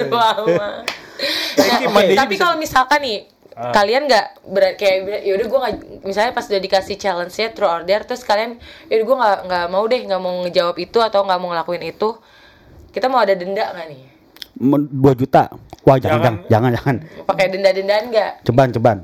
Nah, 1.58 2.04
tapi 2.14 2.36
kalau 2.38 2.62
misalkan 2.62 3.02
nih 3.02 3.26
kalian 3.58 4.06
nggak 4.06 4.26
berat 4.46 4.74
kayak 4.78 5.26
yaudah 5.26 5.46
gue 5.50 5.60
nggak 5.66 5.76
misalnya 6.06 6.32
pas 6.32 6.46
udah 6.46 6.62
dikasih 6.62 6.96
challenge 7.02 7.34
nya 7.42 7.50
true 7.50 7.66
or 7.66 7.82
dare 7.82 8.06
terus 8.06 8.22
kalian 8.22 8.62
yaudah 8.86 9.06
gue 9.06 9.18
nggak 9.18 9.38
nggak 9.50 9.66
mau 9.74 9.84
deh 9.90 10.02
nggak 10.06 10.22
mau 10.22 10.34
ngejawab 10.46 10.78
itu 10.78 10.98
atau 11.02 11.26
nggak 11.26 11.40
mau 11.42 11.50
ngelakuin 11.50 11.84
itu 11.90 12.10
kita 12.94 13.10
mau 13.10 13.18
ada 13.18 13.34
denda 13.34 13.66
nggak 13.74 13.88
nih 13.90 14.02
Men- 14.58 14.90
Dua 14.90 15.14
juta. 15.14 15.54
Wah 15.86 16.02
jangan 16.02 16.42
jangan 16.50 16.50
jangan. 16.50 16.72
jangan. 16.74 16.96
pakai 17.30 17.46
denda 17.54 17.70
dendaan 17.74 18.04
nggak 18.10 18.32
Cobaan 18.74 18.98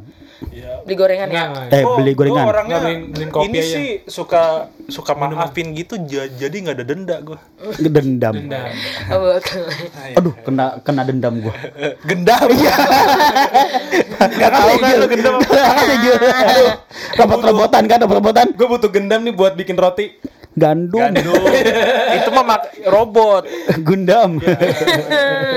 cobaan. 0.46 0.80
beli 0.84 0.96
gorengan 0.96 1.28
ya 1.28 1.44
Enggak, 1.46 1.70
Eh 1.70 1.82
Gua- 1.82 1.96
beli 1.96 2.12
gorengan. 2.14 2.36
gua 2.40 2.52
orangnya 2.52 2.78
beliin- 2.78 3.06
beliin 3.10 3.30
kopi 3.30 3.48
ini 3.48 3.58
aja. 3.58 3.70
sih 3.70 3.88
suka 4.06 4.44
suka 4.86 5.12
maafin 5.14 5.68
gitu 5.72 5.96
ja- 6.04 6.28
jadi 6.30 6.52
nggak 6.54 6.76
ada 6.76 6.86
denda 6.86 7.16
gue. 7.20 7.40
Dendam. 7.80 8.34
Dendam. 8.36 8.68
oh, 9.10 9.20
bakal. 9.30 9.62
Aduh 10.14 10.34
kena 10.40 10.66
kena 10.82 11.02
dendam 11.04 11.34
gue. 11.40 11.56
Gendam. 12.10 12.48
Gak 14.34 14.52
tahu 14.52 14.72
kan 14.78 14.92
lu 14.94 15.08
gendam. 15.08 15.36
Aduh. 15.40 16.72
Robot-robotan 17.16 17.84
kan 17.86 17.98
robot-robotan. 18.00 18.48
Gue 18.52 18.68
butuh 18.68 18.90
gendam 18.90 19.22
nih 19.22 19.32
buat 19.32 19.54
bikin 19.54 19.76
roti. 19.76 20.20
Gandum. 20.54 21.02
Gandum. 21.02 21.34
Itu 22.18 22.30
mah 22.30 22.46
mak- 22.46 22.70
robot. 22.86 23.44
Gundam. 23.80 24.38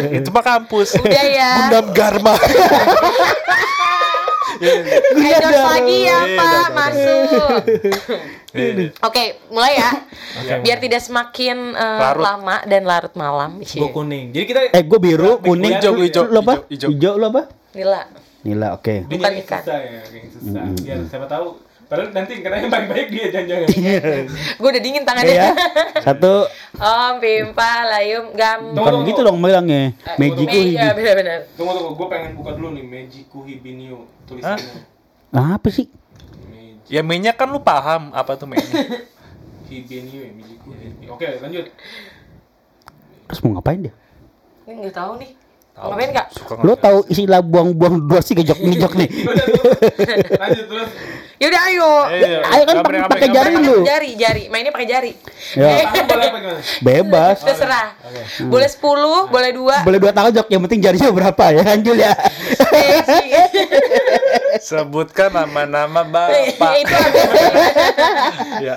Itu 0.09 0.29
mah 0.31 0.41
kampus. 0.43 0.97
udah 0.97 1.25
ya 1.27 1.51
Gundam 1.61 1.87
Garma. 1.93 2.35
endorse 4.59 5.65
lagi 5.65 5.99
ya 6.03 6.19
Iya, 6.19 6.37
pak 6.37 6.47
udah, 6.47 6.57
udah, 6.57 6.67
masuk 6.73 7.29
oke 9.03 9.25
mulai 9.55 9.75
ya 9.77 9.91
biar 10.61 10.79
tidak 10.79 11.01
semakin 11.01 11.57
eh, 11.73 12.01
Larut. 12.01 12.25
lama 12.25 12.57
dan 12.65 12.83
larut 12.85 13.15
malam 13.15 13.51
Gue 13.61 13.91
kuning. 13.91 14.33
Jadi 14.33 14.45
kita 14.47 14.61
Eh 14.73 14.83
gue 14.83 14.99
biru, 14.99 15.41
kuning, 15.41 15.77
Hijau, 15.77 15.93
hijau, 15.97 16.25
Lu 16.27 16.41
apa? 16.41 16.65
hijau, 16.69 16.89
hijau. 16.89 16.91
Hijau 16.93 17.13
lu 17.17 17.27
apa? 17.29 17.43
Nila 17.73 18.03
Nila, 18.41 18.69
oke. 18.79 19.11
Bukan 19.11 19.33
ikan. 19.43 19.59
susah 19.59 19.79
ya. 19.83 20.01
Biar 20.79 20.99
siapa 21.11 21.27
tahu. 21.27 21.59
Padahal 21.87 22.11
nanti 22.11 22.43
karena 22.43 22.57
yang 22.59 22.69
baik-baik 22.69 23.07
dia 23.09 23.25
jangan-jangan. 23.31 23.69
gue 24.59 24.69
udah 24.69 24.83
dingin 24.83 25.03
tangannya 25.03 25.35
ya. 25.37 25.51
Satu. 26.01 26.51
Om 26.75 27.15
Pimpa 27.17 27.71
Layum 27.87 28.27
Gam 28.33 28.61
Tunggu, 28.69 28.77
Bukan 28.77 28.93
tunggu. 28.93 29.09
gitu 29.09 29.21
dong 29.23 29.39
bilangnya. 29.39 29.95
Eh, 29.95 30.17
Magiku 30.17 30.43
Me- 30.45 30.75
ya 30.75 30.91
hibi. 30.91 30.99
benar-benar 30.99 31.39
Tunggu 31.55 31.73
tunggu, 31.73 31.91
gue 31.95 32.07
pengen 32.09 32.31
buka 32.35 32.51
dulu 32.53 32.69
nih 32.73 32.85
Mejiku 32.85 33.39
Hibinio 33.41 33.99
tulisannya. 34.25 34.83
Apa 35.31 35.69
sih? 35.69 35.87
Ya 36.87 37.01
mainnya 37.01 37.31
kan 37.31 37.47
lu 37.47 37.59
paham 37.59 38.11
apa 38.11 38.35
tuh 38.35 38.47
mainnya. 38.47 38.83
Hibinio 39.71 40.21
ya, 40.21 40.31
Mejiku 40.33 40.69
Hibinio. 40.73 41.09
Oke, 41.13 41.39
lanjut. 41.39 41.71
Terus 43.25 43.41
mau 43.41 43.55
ngapain 43.55 43.79
dia? 43.81 43.95
ini 44.67 44.83
nggak 44.83 44.97
tahu 44.97 45.13
nih 45.17 45.31
ngapain 45.77 46.11
kak 46.11 46.27
Suka 46.33 46.59
Lo 46.59 46.75
tahu 46.75 47.07
istilah 47.07 47.39
buang-buang 47.39 48.03
dua 48.03 48.19
sih 48.19 48.35
gejok 48.35 48.59
ngejok 48.59 48.93
nih. 48.99 49.09
Lanjut 50.35 50.65
terus. 50.67 50.91
Yaudah 51.37 51.63
ayo 51.67 51.91
Iya, 52.09 52.39
Ayo 52.47 52.63
kan 52.65 52.75
pakai 52.81 53.29
gambreng, 53.29 53.31
jari 53.31 53.55
lu. 53.61 53.77
jari 53.83 54.11
jari 54.15 54.43
mainnya 54.49 54.71
pakai 54.71 54.87
jari 54.87 55.13
Ya, 55.53 55.85
gimana? 55.87 56.57
bebas. 56.81 57.37
terserah 57.41 57.93
boleh 58.43 58.65
10 58.67 59.29
boleh 59.29 59.51
dua 59.53 59.77
Boleh 59.83 59.99
dua 59.99 60.11
tangan 60.11 60.33
jok, 60.33 60.49
yang 60.49 60.63
penting 60.63 60.81
jarinya 60.81 61.09
berapa 61.11 61.45
ya 61.51 61.63
kan 61.63 61.79
Jul 61.79 61.99
ya. 61.99 62.13
Sebutkan 64.59 65.31
nama-nama 65.31 66.09
Eh, 66.31 66.51
bapak. 66.51 66.73
itu 66.79 66.95
habis. 66.95 67.25
ya. 68.59 68.77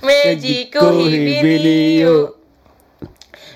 Mejiku 0.00 0.84
hibiniu. 0.94 2.36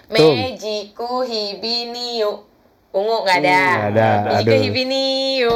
Mejiku 0.07 1.23
hibiniu. 1.23 2.49
Ungu 2.91 3.17
nggak 3.23 3.39
ada. 3.39 3.61
Nggak 3.61 3.91
ada, 3.93 4.09
Mejiku 4.33 4.57
hibiniu. 4.63 5.55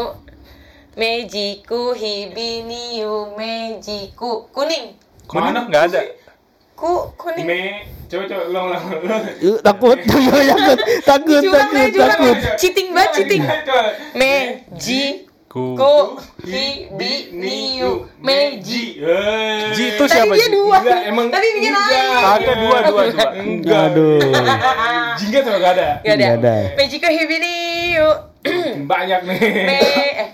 Mejiku 0.99 1.95
hibiniu. 1.95 3.39
Mejiku 3.39 4.51
kuning. 4.51 4.99
Mana? 5.31 5.71
Nggak 5.71 5.95
ada. 5.95 6.01
Ku 6.75 7.15
kuning. 7.15 7.47
Me, 7.47 7.87
coba 8.11 8.27
coba 8.27 8.43
ulang. 8.51 9.23
Eh, 9.39 9.59
takut 9.63 9.99
takut 10.03 10.43
takut 11.07 11.43
takut 11.47 11.87
curang. 11.95 12.19
takut 12.19 12.37
Cheating 12.59 12.89
banget, 12.91 13.11
cheating. 13.15 13.43
Coba. 13.47 13.95
Mejiku 14.19 15.39
Ku. 15.79 16.19
hibiniu. 16.45 18.11
Meji. 18.19 18.99
Eh. 18.99 19.71
Ji 19.73 19.95
itu 19.95 20.03
Tadi 20.03 20.13
siapa? 20.19 20.35
dia 20.35 20.51
Ji? 20.51 20.55
dua. 20.55 20.77
Enggak, 20.83 21.01
emang 21.07 21.27
Tadi 21.31 21.49
dia 21.57 21.71
enggak. 21.73 21.89
naik. 21.89 22.23
Kagak 22.27 22.57
dua 22.59 22.79
dua 22.83 23.03
dua. 23.07 23.29
Enggak. 23.39 23.85
aduh 23.95 24.19
Jingga 25.15 25.39
tuh 25.47 25.53
enggak 25.63 25.73
ada. 25.79 25.89
Gak 26.03 26.15
ada. 26.19 26.27
Ada. 26.43 26.55
Mejiku 26.75 27.07
hibiniu. 27.07 28.09
Banyak 28.87 29.21
nih. 29.29 29.41
Me 29.67 29.79
eh, 30.15 30.29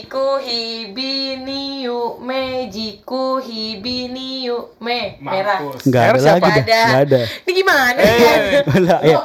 Mejiku 0.00 0.40
hibiniu. 0.40 2.00
Mejiku 2.24 3.36
hibiniu. 3.36 4.72
Me 4.80 5.20
merah. 5.20 5.60
Mampus. 5.60 5.84
nggak 5.84 6.00
ada 6.00 6.08
Air 6.08 6.16
siapa? 6.16 6.40
lagi 6.40 6.50
dah 6.50 6.64
Ada. 6.64 6.80
nggak 6.80 7.02
ada 7.04 7.20
Ini 7.44 7.52
gimana? 7.52 8.00
Eh, 8.00 8.80
Lah, 8.80 9.00
ya. 9.04 9.18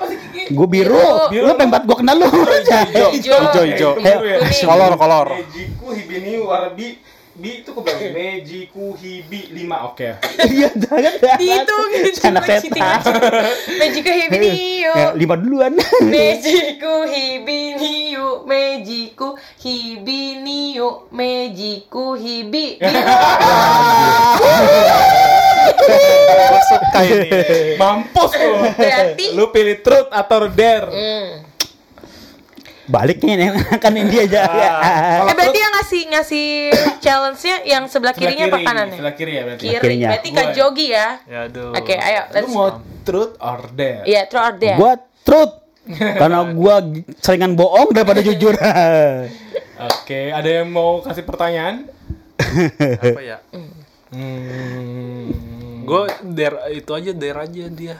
Gue 0.45 0.67
biru, 0.67 0.99
Biru. 1.31 1.47
lu 1.47 1.53
pengen 1.55 1.79
gue 1.79 1.95
kenal 1.95 2.15
lu. 2.19 2.27
Hijau. 2.27 3.09
Hijau 3.15 3.63
hijau. 3.63 3.91
Ya? 4.03 4.15
Kolor 4.67 4.91
kolor. 4.99 5.27
Mejiku 5.31 5.87
hibini 5.89 6.43
warbi 6.43 6.99
bi 7.35 7.61
itu 7.61 7.71
keberapa? 7.75 7.99
Mejiku 8.15 8.95
hibi 8.95 9.51
lima 9.51 9.91
oke. 9.91 10.19
Iya, 10.39 10.71
jangan. 10.71 11.13
Itu 11.35 11.77
gitu. 11.91 12.19
Anak 12.31 12.43
setan. 12.47 12.79
banget. 12.79 13.55
Mejiku 13.75 14.11
hibiniu. 14.11 14.93
Ya, 14.95 15.07
lima 15.11 15.35
duluan. 15.35 15.75
Mejiku 16.07 17.03
hibiniu. 17.03 18.47
Mejiku 18.47 19.35
hibiniu. 19.59 21.11
Mejiku 21.11 22.15
hibi. 22.15 22.79
Gue 25.75 26.59
suka 26.71 26.99
ini. 27.03 27.29
Mampus 27.81 28.31
lu. 28.39 28.51
Berarti 28.79 29.25
Lu 29.35 29.51
pilih 29.51 29.83
truth 29.83 30.09
atau 30.11 30.47
dare? 30.47 30.87
Hmm. 30.87 31.44
Baliknya 32.85 33.33
nih, 33.33 33.49
kan 33.83 33.93
ini 33.97 34.29
aja. 34.29 34.45
Eh 35.25 35.33
berarti 35.33 35.57
yang 35.57 35.73
ngasih 35.73 36.01
ngasih 36.13 36.47
challenge-nya 37.01 37.55
yang 37.65 37.83
sebelah 37.89 38.13
kirinya 38.13 38.45
apa 38.45 38.59
kanannya? 38.61 38.97
Sebelah 39.01 39.15
kiri 39.17 39.31
ya 39.33 39.41
berarti. 39.45 39.65
Kiri. 39.65 39.81
Kirinya. 39.81 40.07
Berarti 40.13 40.29
Kak 40.29 40.47
Jogi 40.53 40.87
ya. 40.93 41.07
Ya 41.25 41.39
aduh. 41.49 41.73
Oke, 41.73 41.93
ayo 41.97 42.21
Lu 42.29 42.33
let's 42.37 42.53
mau 42.53 42.69
truth 43.01 43.33
or 43.41 43.59
dare? 43.73 44.05
Iya, 44.05 44.21
throw 44.29 44.43
out 44.45 44.57
there. 44.61 44.77
Gua 44.77 44.93
truth. 45.25 45.53
Karena 46.21 46.39
gua 46.53 46.75
seringan 47.21 47.57
bohong 47.57 47.89
daripada 47.93 48.21
jujur. 48.27 48.53
Oke, 49.75 50.29
ada 50.29 50.49
yang 50.49 50.69
mau 50.69 51.01
kasih 51.01 51.25
pertanyaan? 51.25 51.89
Apa 53.01 53.21
ya? 53.21 53.37
Hmm. 54.13 55.33
Gue 55.85 56.09
dare 56.25 56.73
itu 56.73 56.91
aja 56.95 57.11
dare 57.13 57.39
aja 57.45 57.63
dia. 57.69 57.95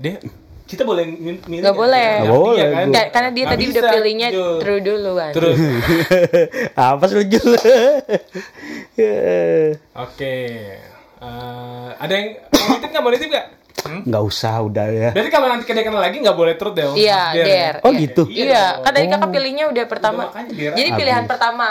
Dia 0.00 0.18
kita 0.64 0.82
boleh 0.82 1.04
milih 1.06 1.44
Nggak 1.44 1.60
nggak? 1.62 1.76
boleh. 1.76 2.10
Nggak 2.18 2.34
boleh, 2.34 2.56
iya 2.56 2.66
kan? 2.70 2.86
Karena 3.10 3.30
dia 3.30 3.44
tadi 3.46 3.64
udah 3.68 3.82
pilihnya 3.90 4.28
Jul. 4.30 4.54
true 4.58 4.80
duluan. 4.80 5.30
Terus, 5.30 5.56
Apa 6.88 7.04
sih 7.04 7.14
lu 7.14 7.24
Jul? 7.26 7.52
oke. 9.94 10.36
Eh, 11.16 11.88
ada 11.94 12.12
yang 12.12 12.26
mau 12.54 12.72
nitip 12.74 12.90
nggak? 12.90 13.02
Mau 13.02 13.12
nitip 13.12 13.28
nggak? 13.28 13.46
Nggak 13.84 14.22
usah 14.24 14.54
udah 14.62 14.86
ya. 14.86 15.08
Berarti 15.12 15.30
kalau 15.30 15.46
nanti 15.46 15.64
kedekan 15.64 15.92
lagi 15.92 16.16
nggak 16.18 16.32
boleh 16.34 16.54
truth 16.54 16.72
deh. 16.72 16.88
Iya, 16.94 17.20
ya? 17.30 17.44
dare. 17.44 17.78
Oh 17.80 17.90
Iya. 17.90 18.00
gitu. 18.00 18.22
Iya, 18.26 18.64
kan 18.80 18.90
tadi 18.90 19.06
kakak 19.06 19.30
pilihnya 19.30 19.64
udah 19.68 19.84
pertama. 19.84 20.22
makanya 20.26 20.72
Jadi 20.72 20.88
abis. 20.88 20.98
pilihan 20.98 21.24
pertama. 21.24 21.68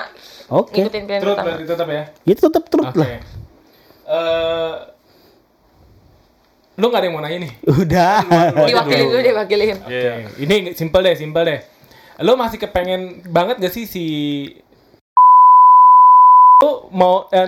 Oke. 0.48 0.78
Ngikutin 0.80 1.04
pilihan 1.04 1.22
Truth 1.22 1.34
pertama. 1.34 1.48
berarti 1.50 1.66
tetap 1.66 1.88
ya. 1.88 2.04
Itu 2.24 2.40
tetap 2.44 2.64
truth 2.68 2.88
Oke. 2.88 3.00
lah. 3.00 3.10
Eh, 4.04 4.74
lu 6.74 6.90
nggak 6.90 7.00
ada 7.00 7.06
yang 7.06 7.16
mau 7.16 7.22
nanya 7.22 7.40
nih? 7.46 7.52
Udah. 7.70 8.18
Diwakilin 8.66 9.06
dulu 9.06 9.22
deh, 9.22 9.34
wakilin. 9.38 9.78
Iya. 9.86 10.14
Ini 10.42 10.56
simpel 10.74 11.06
deh, 11.06 11.14
simpel 11.14 11.44
deh. 11.46 11.60
Lu 12.26 12.34
masih 12.34 12.58
kepengen 12.58 13.26
banget 13.30 13.62
gak 13.62 13.74
sih 13.74 13.86
si 13.86 14.06
lu 16.64 16.88
mau 16.96 17.28
eh, 17.30 17.46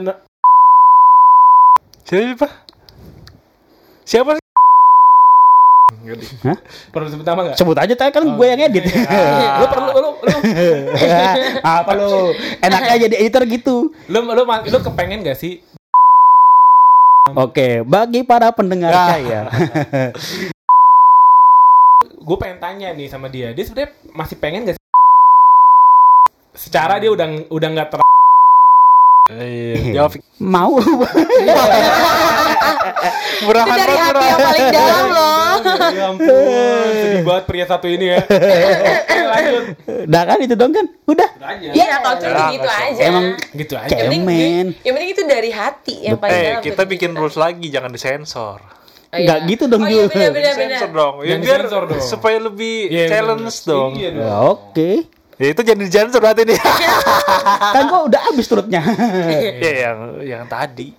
Siapa? 2.05 2.47
Siapa 4.05 4.37
sih? 4.37 4.43
Di- 6.05 6.29
perlu 6.93 7.07
sebut 7.09 7.25
nama 7.25 7.41
gak? 7.49 7.57
Sebut 7.57 7.77
aja 7.81 7.93
tadi 7.97 8.11
kan 8.13 8.21
gue 8.29 8.45
yang 8.45 8.61
edit. 8.61 8.85
lu 8.85 9.65
perlu 9.65 9.89
lu 9.89 10.09
lu 10.21 10.37
Apa 11.81 11.91
lu? 11.97 12.29
Enaknya 12.61 13.09
jadi 13.09 13.15
editor 13.25 13.41
gitu. 13.49 13.75
lu 14.05 14.19
lu, 14.21 14.43
lu 14.45 14.77
kepengen 14.85 15.25
gak 15.25 15.37
sih 15.41 15.65
Oke, 17.33 17.81
bagi 17.81 18.21
para 18.21 18.53
pendengar 18.53 18.93
saya. 18.93 19.49
gue 22.25 22.37
pengen 22.41 22.57
tanya 22.57 22.89
nih 22.89 23.05
sama 23.05 23.29
dia 23.29 23.53
dia 23.53 23.61
sebenarnya 23.61 23.93
masih 24.17 24.41
pengen 24.41 24.65
gak 24.65 24.81
sih 24.81 24.85
secara 26.57 26.97
dia 26.97 27.13
udah 27.13 27.45
udah 27.53 27.69
nggak 27.69 27.89
ter 27.93 27.99
Iya. 29.25 29.93
Jawab. 30.01 30.21
Mau. 30.37 30.77
Murahan 33.41 33.67
Itu 33.67 33.77
dari 33.77 33.95
hati 33.95 34.25
yang 34.25 34.39
paling 34.41 34.67
dalam 34.69 35.05
loh. 35.07 35.53
ya 35.97 36.03
ampun 36.07 36.89
sedih 36.93 37.21
banget 37.21 37.43
pria 37.45 37.65
satu 37.65 37.87
ini 37.87 38.05
ya 38.07 38.19
lanjut 39.31 39.63
Nah 40.05 40.21
kan 40.23 40.37
itu 40.37 40.53
dong 40.53 40.71
kan. 40.71 40.85
Udah. 41.05 41.29
aja 41.37 41.67
Iya, 41.67 41.85
kalau 41.99 42.17
Ya, 42.17 42.45
gitu 42.51 42.67
aja. 42.67 43.01
Emang 43.03 43.25
gitu 43.51 43.73
aja 43.75 43.89
yang 43.91 44.11
penting, 44.19 44.65
yang 44.79 44.93
penting 44.93 45.11
itu 45.11 45.21
dari 45.23 45.49
hati 45.49 45.95
yang 46.01 46.17
paling 46.17 46.33
Eh, 46.33 46.43
dalam. 46.51 46.61
kita 46.63 46.83
bikin 46.83 47.09
kita. 47.09 47.19
rules 47.19 47.35
lagi, 47.35 47.67
jangan 47.67 47.89
disensor. 47.89 48.59
Oh, 49.07 49.15
iya. 49.15 49.41
Gitu 49.41 49.63
dong, 49.65 49.79
Oh 49.79 49.87
iya 49.87 50.05
benar 50.05 50.31
benar. 50.31 50.53
Sensor 50.55 50.89
dong. 50.91 51.15
Ya 51.17 51.27
Jangan 51.31 51.41
biar 51.41 51.59
disensor 51.61 51.83
dong. 51.87 52.01
supaya 52.03 52.37
lebih 52.39 52.75
Iya, 52.87 53.05
challenge 53.07 53.41
bener. 53.55 53.67
dong. 53.67 53.91
Iya 53.93 54.09
dong. 54.11 54.21
Ya, 54.21 54.35
Oke. 54.45 54.91
Ya 55.35 55.47
itu 55.51 55.61
jangan 55.61 55.79
disensor 55.81 56.19
berarti 56.19 56.41
nih. 56.43 56.59
Kan 57.75 57.83
gua 57.85 58.01
udah 58.03 58.21
habis 58.23 58.45
turutnya. 58.45 58.81
ya 59.57 59.71
yang 59.83 59.97
yang 60.21 60.43
tadi. 60.45 60.95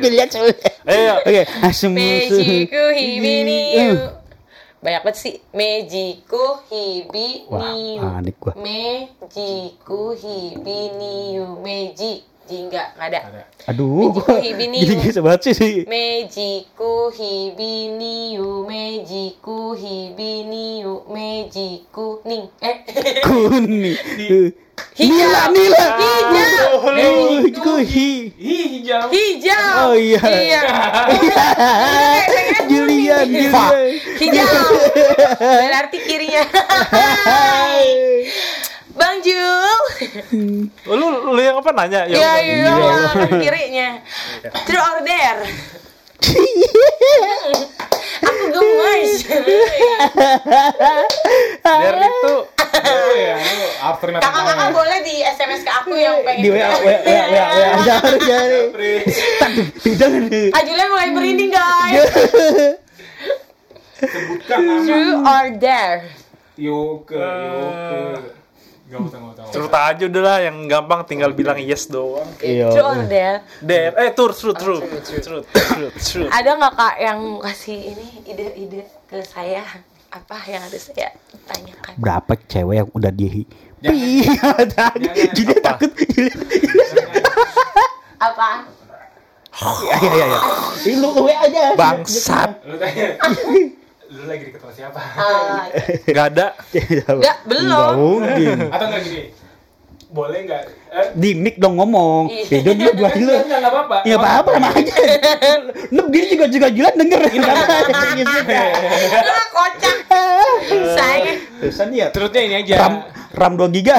Lihat 0.00 0.28
coba. 0.30 0.50
Ayo. 0.88 1.20
Oke, 1.20 1.42
asem 1.60 1.92
Mejiku 1.92 2.82
hibiniu. 2.96 4.16
Banyak 4.80 5.02
banget 5.04 5.16
sih. 5.20 5.34
Mejiku 5.52 6.64
hibiniu. 6.72 7.52
Wah, 7.52 8.16
panik 8.16 8.36
gua. 8.40 8.56
Mejiku 8.56 10.16
hibiniu. 10.16 11.60
Meji. 11.60 12.24
Jingga, 12.50 12.82
nggak 12.98 13.08
ada. 13.14 13.20
Ada. 13.30 13.42
Aduh. 13.70 14.10
Mejiku 14.10 14.34
hibiniu. 14.42 14.82
Gini-gini 14.82 15.12
sebat 15.14 15.38
sih 15.46 15.54
sih. 15.54 15.86
Mejiku 15.86 17.14
hibiniu. 17.14 18.66
Mejiku 18.66 19.78
hibiniu. 19.78 21.06
Mejiku 21.06 22.18
ning. 22.26 22.50
Eh. 22.58 22.76
Kuning. 23.26 23.94
Hijau. 24.98 25.54
Nila. 25.54 25.86
Hijau. 25.94 26.72
Oh, 26.90 27.38
kuhi. 27.62 28.34
Ih, 28.34 28.82
hijau 28.82 29.06
Hijau. 29.14 29.70
Oh 29.86 29.94
iya. 29.94 30.20
Iya. 30.26 30.60
Julian, 32.70 33.26
Julian. 33.30 33.86
Hijau. 34.18 34.64
Berarti 35.62 35.98
kirinya. 36.02 36.44
Bang 39.00 39.16
Jul. 39.24 39.78
Lu 40.84 41.06
lu 41.32 41.40
yang 41.40 41.56
apa 41.56 41.72
nanya? 41.72 42.04
Ya 42.04 42.36
Iya, 42.36 42.68
udah. 42.68 42.76
iya, 42.76 43.26
kirinya. 43.40 43.88
True 44.68 44.76
or 44.78 45.00
dare? 45.00 45.44
Aku 48.20 48.44
gemes. 48.52 49.12
Biar 51.64 51.96
itu 51.96 52.34
Lu 52.70 53.14
ya 53.16 53.36
terima 53.98 54.18
Kakak-kakak 54.20 54.22
tantangan 54.22 54.70
boleh 54.70 54.98
di 55.02 55.16
SMS 55.20 55.64
ke 55.64 55.72
aku 55.72 55.96
yang 55.96 56.20
pengen. 56.22 56.44
Di 56.44 56.50
WA, 56.52 56.68
WA, 56.70 56.96
WA, 57.02 57.24
WA, 57.26 57.46
WA. 57.50 57.70
Jangan, 57.82 58.14
jangan. 58.20 58.64
Jangan. 59.96 60.22
Kak 60.52 60.62
Julian 60.62 60.88
mulai 60.88 61.08
merinding 61.10 61.50
guys. 61.50 62.04
sebutkan 64.00 64.58
nama 64.60 64.80
True 64.80 65.12
or 65.20 65.46
dare? 65.56 66.00
Yoke 66.56 67.16
Yoke 67.16 68.39
Gak 68.90 69.06
usah, 69.06 69.18
gak 69.22 69.32
usah, 69.38 69.42
gak 69.46 69.54
cerita 69.54 69.78
aja 69.86 70.04
udah 70.10 70.22
lah 70.26 70.38
yang 70.42 70.56
gampang 70.66 71.00
tinggal 71.06 71.30
bilang 71.30 71.62
yes 71.62 71.86
doang. 71.86 72.26
Iya. 72.42 72.74
True 72.74 72.86
or 72.90 73.00
dare? 73.06 73.38
Der, 73.62 73.94
eh 73.94 74.10
tur, 74.10 74.34
true, 74.34 74.50
true, 74.50 74.82
true, 74.82 75.22
true, 75.22 75.90
true. 75.94 76.28
Ada 76.42 76.58
nggak 76.58 76.74
kak 76.74 76.94
yang 76.98 77.38
kasih 77.38 77.94
ini 77.94 78.06
ide-ide 78.26 78.82
ke 79.06 79.22
saya? 79.22 79.62
apa 80.10 80.42
yang 80.50 80.58
harus 80.66 80.90
saya 80.90 81.14
tanyakan? 81.46 81.94
Berapa 81.94 82.34
cewek 82.50 82.82
yang 82.82 82.88
udah 82.90 83.14
di 83.14 83.46
Jangan. 83.78 84.98
Jadi 85.38 85.54
takut. 85.62 85.90
Apa? 88.18 88.66
Iya 89.86 89.96
iya 90.02 90.24
iya. 90.34 90.40
Ini 90.82 90.94
lu 90.98 91.08
lu 91.14 91.30
aja. 91.30 91.78
Bangsat. 91.78 92.50
Lu 92.66 92.74
tanya. 92.74 93.14
Lu 94.10 94.26
lagi 94.26 94.42
deket 94.50 94.58
sama 94.58 94.74
siapa? 94.74 94.98
Ah, 94.98 95.70
Gak 96.18 96.26
ada. 96.34 96.46
Enggak, 96.74 97.36
belum. 97.46 97.70
Nggak 97.70 97.94
mungkin. 97.94 98.56
Atau 98.74 98.86
enggak 98.90 99.02
gini? 99.06 99.22
Boleh 100.10 100.38
enggak? 100.42 100.62
Eh, 100.90 101.06
Di 101.14 101.30
mic 101.38 101.54
dong 101.62 101.78
ngomong. 101.78 102.26
Iya. 102.26 102.50
Beda 102.50 102.70
dulu 102.74 102.90
buat 102.98 103.14
lu. 103.14 103.30
enggak 103.46 103.58
enggak 103.62 103.70
apa-apa. 103.70 103.96
Ya 104.02 104.18
apa 104.18 104.28
apa 104.42 104.50
sama 104.58 104.68
aja. 104.74 104.94
Lu 105.94 106.00
begini 106.10 106.26
juga 106.34 106.46
juga 106.50 106.66
jilat 106.74 106.94
denger. 106.98 107.20
Ah, 107.22 107.30
kocak. 109.54 109.96
Saya 110.90 111.18
Terusan 111.62 111.88
ya. 111.94 112.06
Terusnya 112.10 112.40
ini 112.42 112.54
aja. 112.66 112.74
RAM 112.82 112.94
RAM 113.30 113.52
2 113.62 113.74
giga. 113.78 113.94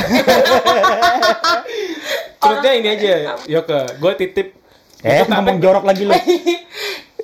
Terusnya 2.35 2.71
ini 2.75 2.87
aja. 2.91 3.11
Yoke, 3.47 3.79
gue 3.95 4.11
titip. 4.19 4.47
Eh, 5.01 5.23
ngomong 5.23 5.63
jorok 5.63 5.87
lagi 5.87 6.03
lu. 6.03 6.11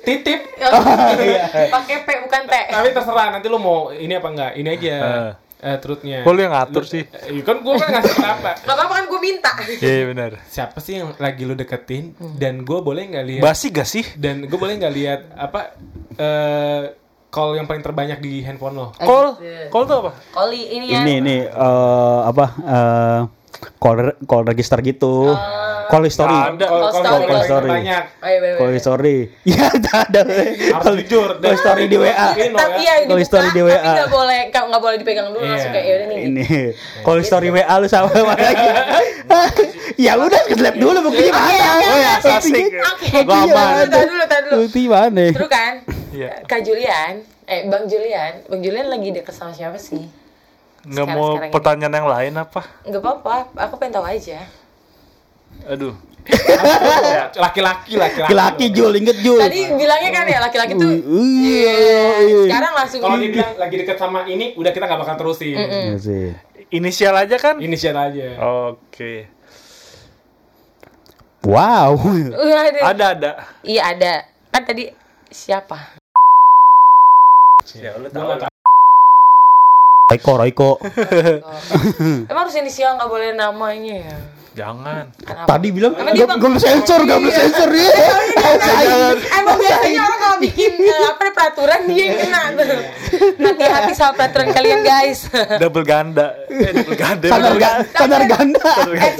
Titip. 0.08 0.40
pakai 1.76 1.96
P 2.04 2.08
bukan 2.24 2.42
T. 2.48 2.54
Tapi 2.72 2.88
terserah 2.96 3.28
nanti 3.28 3.46
lu 3.52 3.60
mau 3.60 3.92
ini 3.92 4.16
apa 4.16 4.28
enggak. 4.32 4.52
Ini 4.56 4.68
aja. 4.72 4.94
Eh. 4.96 5.32
Eh, 5.58 5.74
truthnya. 5.82 6.22
Kok 6.22 6.32
lu 6.38 6.40
yang 6.46 6.54
ngatur 6.54 6.86
sih? 6.86 7.02
Eh, 7.02 7.42
kan 7.42 7.58
gue 7.58 7.74
kan 7.74 7.90
ngasih 7.90 8.14
apa. 8.22 8.62
Gak 8.62 8.74
apa-apa 8.78 8.94
kan 9.02 9.04
gue 9.10 9.20
minta. 9.20 9.50
Iya 9.58 9.90
iya, 9.90 10.04
benar. 10.06 10.30
Siapa 10.46 10.78
sih 10.78 11.02
yang 11.02 11.10
lagi 11.18 11.42
lu 11.42 11.58
deketin? 11.58 12.14
Dan 12.38 12.62
gue 12.62 12.78
boleh 12.78 13.10
nggak 13.10 13.26
lihat? 13.26 13.42
Basi 13.42 13.74
gak 13.74 13.90
sih? 13.90 14.06
Dan 14.14 14.46
gue 14.46 14.58
boleh 14.58 14.78
nggak 14.78 14.94
lihat 14.94 15.20
apa? 15.34 15.74
eh 16.18 16.82
call 17.30 17.54
yang 17.54 17.66
paling 17.70 17.82
terbanyak 17.82 18.18
di 18.18 18.42
handphone 18.42 18.74
lo? 18.74 18.86
Call, 18.98 19.38
call 19.70 19.84
tuh 19.86 19.96
apa? 20.06 20.10
Koli 20.34 20.62
ini 20.78 20.86
ya. 20.94 21.02
Ini 21.02 21.14
nih 21.22 21.40
eh, 21.50 22.20
apa 22.26 22.44
eh 22.62 23.20
call 23.76 23.96
call 24.22 24.42
register 24.42 24.78
gitu. 24.80 25.34
Call 25.88 26.04
history. 26.04 26.28
Nggak 26.28 26.52
ada. 26.52 26.66
Call, 26.68 26.78
Call 26.78 26.92
call, 26.92 26.92
story, 26.92 27.08
call 27.08 27.24
call 27.24 27.32
yang 27.32 27.48
story. 27.48 27.70
Oh, 27.70 27.78
iya, 27.80 28.00
Call 28.20 28.38
bener. 28.60 28.76
history. 28.76 29.16
Ya 29.48 29.64
ada 29.66 29.92
ada. 30.04 30.20
Harus 30.76 30.94
jujur. 31.00 31.28
Call 31.38 31.56
story 31.56 31.84
di 31.86 31.96
WA. 31.96 32.28
Tapi 32.36 32.80
ya. 32.80 32.94
ya 32.94 33.06
Call 33.06 33.20
story 33.22 33.48
di 33.50 33.62
WA. 33.62 33.72
tapi 33.72 33.88
nggak 33.96 34.10
boleh 34.10 34.40
nggak 34.48 34.82
boleh 34.84 34.96
dipegang 34.96 35.28
dulu 35.28 35.40
Iya. 35.40 35.50
langsung 35.50 35.72
kayak 35.72 35.86
yaudah 35.86 36.06
nih. 36.06 36.18
Ini 36.20 36.44
call 37.00 37.20
story 37.22 37.48
WA 37.50 37.74
lu 37.74 37.86
sama 37.86 38.12
lagi. 38.36 38.68
ya 40.04 40.12
udah 40.14 40.42
lab 40.54 40.76
dulu 40.76 40.98
buktinya 41.02 41.32
mana. 41.32 41.68
Oh 41.80 41.98
ya, 41.98 42.12
asik. 42.36 42.64
Oke. 42.68 43.08
Gua 43.24 43.38
aman. 43.42 43.88
Tahan 43.88 44.06
dulu, 44.06 44.24
tahan 44.24 44.42
dulu. 44.44 44.56
Bukti 44.60 44.82
mana? 44.86 45.24
Terus 45.30 45.48
kan, 45.48 45.74
Iya. 46.08 46.30
Kak 46.44 46.60
Julian, 46.62 47.12
eh 47.44 47.64
Bang 47.64 47.84
Julian, 47.84 48.44
Bang 48.44 48.60
Julian 48.60 48.86
lagi 48.86 49.08
deket 49.10 49.32
sama 49.32 49.52
siapa 49.52 49.76
sih? 49.76 50.04
Nggak 50.86 51.06
mau 51.10 51.34
sekarang 51.34 51.48
ini. 51.48 51.54
pertanyaan 51.54 51.94
yang 51.98 52.08
lain 52.08 52.32
apa? 52.38 52.60
Nggak 52.86 53.02
apa-apa, 53.02 53.34
aku 53.56 53.74
pengen 53.80 53.92
tahu 53.98 54.06
aja. 54.06 54.38
Aduh. 55.66 55.94
Laki-laki, 57.40 57.96
laki-laki. 57.96 58.36
Laki 58.36 58.66
Jul, 58.68 58.92
inget 59.00 59.16
Jul. 59.24 59.40
Tadi 59.40 59.64
bilangnya 59.72 60.10
kan 60.12 60.24
ya 60.28 60.38
laki-laki 60.44 60.76
tuh. 60.76 60.92
Iya. 60.92 61.76
Iya. 62.20 62.42
Sekarang 62.52 62.72
langsung. 62.76 63.00
Kalau 63.00 63.16
dia 63.16 63.30
bilang 63.32 63.52
lagi 63.56 63.74
deket 63.80 63.96
sama 63.96 64.28
ini, 64.28 64.52
udah 64.60 64.70
kita 64.76 64.84
nggak 64.84 65.00
bakal 65.00 65.16
terusin. 65.16 65.56
Iya 65.56 65.96
sih. 65.96 66.36
Inisial 66.68 67.16
aja 67.16 67.36
kan? 67.40 67.56
Inisial 67.64 67.96
aja. 67.96 68.28
Oke. 68.76 69.32
Wow. 71.48 71.96
Uh, 71.96 72.52
ada. 72.60 72.80
Ada 72.92 73.04
ada. 73.16 73.30
Iya 73.64 73.82
ada. 73.96 74.12
Kan 74.52 74.62
tadi 74.68 74.92
siapa? 75.32 75.96
Ya 77.72 77.96
lu 77.96 78.12
tahu. 78.12 78.52
Nggak. 80.08 80.16
Royko, 80.24 80.32
Royko. 80.38 80.70
Emang 82.30 82.42
harus 82.42 82.56
inisial 82.56 82.96
nggak 82.96 83.06
boleh 83.06 83.30
namanya 83.34 83.94
ya? 84.02 84.16
Jangan. 84.56 85.04
Kenapa? 85.14 85.46
Tadi 85.46 85.68
bilang 85.70 85.92
Emang 85.94 86.10
dia 86.10 86.24
gak 86.24 86.30
bang- 86.34 86.42
boleh 86.42 86.58
sensor, 86.58 87.00
gak 87.04 87.18
boleh 87.20 87.30
sensor 87.30 87.68
ya. 87.70 87.90
Emang 89.38 89.54
biasanya 89.54 90.00
orang 90.02 90.18
kalau 90.18 90.36
bikin 90.40 90.72
eh, 90.80 91.06
apa 91.06 91.20
nih, 91.20 91.32
peraturan 91.32 91.80
dia 91.86 92.02
yang 92.02 92.18
kena 92.18 92.40
tuh. 92.56 92.80
Hati-hati 93.38 93.92
sama 93.94 94.12
peraturan 94.16 94.48
kalian 94.50 94.80
guys. 94.82 95.30
Double 95.62 95.84
ganda. 95.84 96.26
Eh, 96.48 96.72
double 96.74 96.96
ganda. 96.96 97.26
Standar, 97.28 97.44
double 97.44 97.60
ga- 97.60 97.78
standar 97.86 98.22
ganda. 98.26 98.60
Eh? 98.90 99.12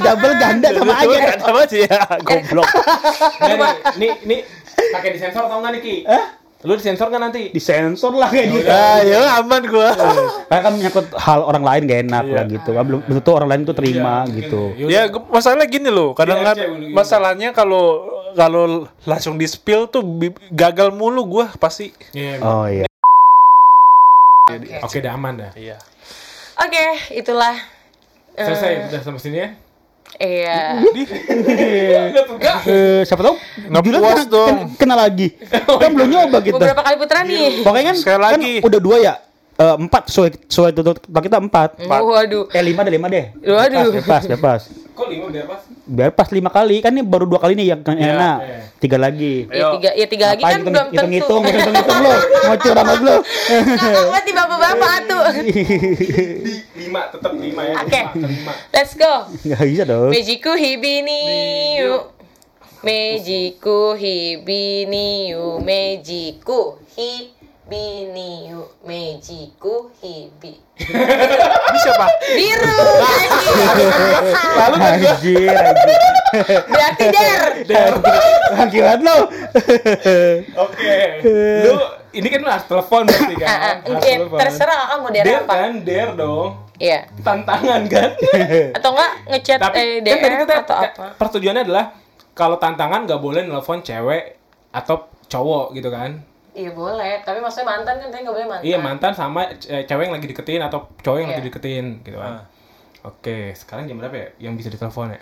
Double 0.00 0.34
ganda 0.38 0.68
sama 0.70 0.92
Double 0.94 1.12
aja. 1.12 1.26
ganda 1.28 1.44
apa 1.44 1.60
sih 1.66 1.80
ya? 1.82 2.00
Goblok. 2.22 2.68
Nih, 3.42 3.56
nih, 3.98 4.10
nih, 4.24 4.40
pakai 4.94 5.10
disensor 5.12 5.44
atau 5.44 5.60
enggak 5.60 5.76
nih 5.76 5.82
Ki? 5.82 5.96
Lu 6.64 6.72
disensor 6.72 7.12
nggak 7.12 7.22
nanti? 7.22 7.42
Disensor 7.50 8.16
lah 8.16 8.32
kayak 8.32 8.48
gitu. 8.48 8.64
Ah, 8.66 8.98
ya 9.04 9.38
aman 9.38 9.60
gua. 9.66 9.92
Karena 10.48 10.60
kan 10.62 10.72
menyangkut 10.72 11.06
hal 11.12 11.40
orang 11.42 11.60
lain 11.60 11.82
gak 11.84 12.00
enak 12.02 12.24
Iya. 12.24 12.32
lah 12.32 12.44
gitu. 12.48 12.70
Kan 12.72 12.84
belum 12.86 13.00
tentu 13.04 13.30
orang 13.30 13.48
lain 13.52 13.60
tuh 13.62 13.76
terima 13.76 14.24
gitu. 14.26 14.72
Yaudah. 14.74 14.88
Ya, 14.88 15.02
gua- 15.06 15.28
masalahnya 15.28 15.66
gini 15.66 15.90
loh. 15.90 16.10
Kadang 16.12 16.40
Iya, 16.40 16.46
kan 16.46 16.56
masalahnya 16.90 17.48
kalau 17.52 17.84
kalau 18.32 18.64
langsung 19.02 19.36
di 19.36 19.44
spill 19.44 19.84
tuh 19.86 20.00
gagal 20.48 20.88
mulu 20.90 21.28
gua 21.28 21.46
pasti. 21.54 21.92
Iya. 22.10 22.40
Oh 22.40 22.64
iya. 22.64 22.86
Oke. 24.46 24.80
Oke, 24.80 24.96
udah 25.02 25.12
aman 25.12 25.34
dah. 25.36 25.52
Iya. 25.52 25.76
Oke, 26.56 26.84
itulah. 27.12 27.52
Eh, 28.32 28.44
Selesai 28.44 28.72
udah 28.88 29.00
sampai 29.02 29.20
sini 29.20 29.36
ya. 29.38 29.48
Iya. 30.16 30.80
Eh, 32.64 33.00
siapa 33.04 33.20
tahu 33.20 33.36
Nggak 33.68 33.82
Julian 33.84 34.00
puas 34.00 34.14
kena- 34.16 34.30
dong. 34.30 34.48
kena, 34.48 34.76
kena 34.78 34.94
lagi. 34.96 35.28
kan 35.82 35.90
belum 35.92 36.08
nyoba 36.08 36.38
kita. 36.40 36.56
Beberapa 36.56 36.82
kali 36.82 36.96
putaran 36.96 37.24
nih. 37.26 37.60
Pokoknya 37.60 37.84
kan, 37.84 37.96
Sekali 37.96 38.16
kan 38.16 38.32
lagi. 38.32 38.52
udah 38.60 38.80
dua 38.80 38.96
ya. 38.98 39.14
Eh, 39.56 39.76
empat 39.78 40.02
sesuai 40.08 40.30
sesuai 40.46 40.70
tutup 40.72 40.96
kita 41.00 41.36
empat. 41.36 41.80
Waduh. 41.82 42.48
Eh 42.50 42.62
lima 42.62 42.80
deh 42.80 42.92
lima 42.92 43.06
deh. 43.08 43.24
Waduh. 43.40 43.88
Bebas, 43.90 44.22
bebas, 44.22 44.22
bebas. 44.30 44.62
Kok 44.96 45.06
lima 45.06 45.28
biar 45.28 45.44
pas? 45.44 45.60
Biar 45.84 46.10
pas 46.10 46.28
lima 46.32 46.48
kali 46.48 46.80
kan 46.80 46.88
ini 46.88 47.04
baru 47.04 47.28
dua 47.28 47.36
kali 47.36 47.52
nih 47.52 47.66
yang 47.68 47.80
Iya, 47.84 48.16
enak. 48.16 48.38
iya. 48.40 48.58
Tiga 48.76 48.96
lagi. 48.96 49.44
Ya 49.46 49.64
tiga, 49.70 49.90
ya 49.92 50.06
tiga 50.08 50.24
lagi 50.26 50.40
kan 50.40 50.56
Ngapain 50.56 50.64
belum 50.64 50.86
tentu. 50.88 50.96
hitung 51.12 51.12
hitung 51.12 51.42
hitung 51.44 51.74
hitung 51.74 51.98
lu. 52.00 52.12
Mau 52.42 52.56
curang 52.56 52.86
sama 52.86 53.04
lu. 53.04 53.16
Apa 54.08 54.20
tiba 54.22 54.42
bapak 54.48 54.72
tuh. 55.04 55.24
Lima, 56.74 57.00
tetap 57.08 57.32
lima 57.34 57.62
ya. 57.62 57.74
Oke. 57.78 58.00
Lima. 58.16 58.52
Let's 58.72 58.92
go. 58.94 59.12
Enggak 59.44 59.62
bisa 59.62 59.84
dong. 59.84 60.10
Mejiku 60.10 60.52
hibiniu. 60.56 61.94
Mejiku 62.80 63.80
hibiniu. 63.94 65.60
Mejiku 65.60 66.80
hibiniu. 67.66 68.62
Mejiku 68.86 69.90
hibi. 69.98 70.54
Bisa 71.74 71.90
pak? 71.98 72.08
Biru. 72.38 72.78
Lalu 74.56 74.76
anjir, 74.78 75.50
anjir. 75.50 76.02
Berarti 76.70 77.04
der. 77.10 77.42
Lagi 78.54 78.78
banget 78.78 79.00
lu. 79.02 79.18
Oke. 80.56 80.98
Lu 81.66 81.74
ini 82.14 82.26
kan 82.30 82.38
lu 82.40 82.48
harus 82.48 82.64
telepon 82.64 83.02
berarti 83.04 83.34
kan? 83.36 83.48
Ah, 83.50 83.58
ah, 83.58 83.74
Harus 83.82 84.04
eh, 84.06 84.16
telepon. 84.16 84.38
terserah 84.40 84.80
kamu 84.88 85.06
der 85.10 85.24
Dare 85.26 85.36
apa. 85.36 85.54
kan, 85.58 85.72
dare 85.82 86.12
dong. 86.14 86.50
Iya. 86.78 86.98
Tantangan 87.20 87.80
kan? 87.90 88.10
Atau 88.72 88.90
enggak 88.94 89.12
ngechat 89.26 89.58
Tapi 89.58 89.76
eh, 89.76 89.86
kan 90.00 90.16
tadi 90.16 90.26
DM 90.30 90.40
kita 90.44 90.54
atau 90.62 90.76
apa? 90.78 91.06
persetujuannya 91.18 91.62
adalah 91.66 91.84
kalau 92.32 92.56
tantangan 92.56 93.04
nggak 93.04 93.18
boleh 93.18 93.42
nelfon 93.42 93.80
cewek 93.80 94.38
atau 94.70 94.96
cowok 95.26 95.74
gitu 95.74 95.90
kan? 95.90 96.22
Iya 96.56 96.72
boleh, 96.72 97.20
tapi 97.20 97.38
maksudnya 97.38 97.68
mantan 97.68 97.94
kan 97.98 98.08
tadi 98.08 98.24
nggak 98.24 98.32
boleh 98.32 98.48
mantan. 98.48 98.64
Iya 98.64 98.78
mantan 98.78 99.12
sama 99.12 99.40
eh, 99.44 99.84
cewek 99.84 100.02
yang 100.02 100.14
lagi 100.16 100.26
deketin 100.26 100.62
atau 100.62 100.88
cowok 100.96 101.18
yang 101.18 101.28
lagi 101.28 101.42
Iya. 101.42 101.46
deketin 101.46 101.84
gitu 102.00 102.16
kan. 102.16 102.48
Oke, 103.04 103.52
sekarang 103.52 103.84
jam 103.84 103.96
berapa 103.96 104.16
ya? 104.16 104.28
Yang 104.40 104.54
bisa 104.56 104.68
ditelepon 104.72 105.12
ya? 105.12 105.20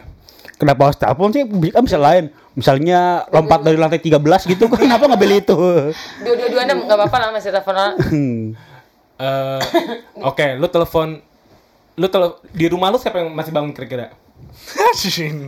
Kenapa 0.55 0.81
harus 0.87 0.97
telepon 0.97 1.29
sih? 1.29 1.43
Kan 1.69 1.83
bisa 1.83 1.99
lain. 1.99 2.25
Misalnya 2.55 3.01
lompat 3.29 3.61
dari 3.61 3.75
lantai 3.75 3.99
13 3.99 4.15
gitu 4.47 4.71
kan 4.71 4.79
kenapa 4.87 5.05
nggak 5.05 5.19
beli 5.19 5.37
itu? 5.39 5.59
Dua-dua-duanya 6.17 6.75
nggak 6.79 6.97
apa-apa 6.97 7.17
lah 7.19 7.29
masih 7.31 7.51
telepon 7.51 7.75
orang. 7.75 7.95
Eh, 9.15 9.61
Oke, 10.23 10.55
lu 10.55 10.67
telepon, 10.67 11.23
lu 11.95 12.07
tele 12.09 12.35
di 12.51 12.67
rumah 12.67 12.91
lu 12.91 12.99
siapa 12.99 13.21
yang 13.21 13.31
masih 13.31 13.51
bangun 13.51 13.71
kira-kira? 13.71 14.11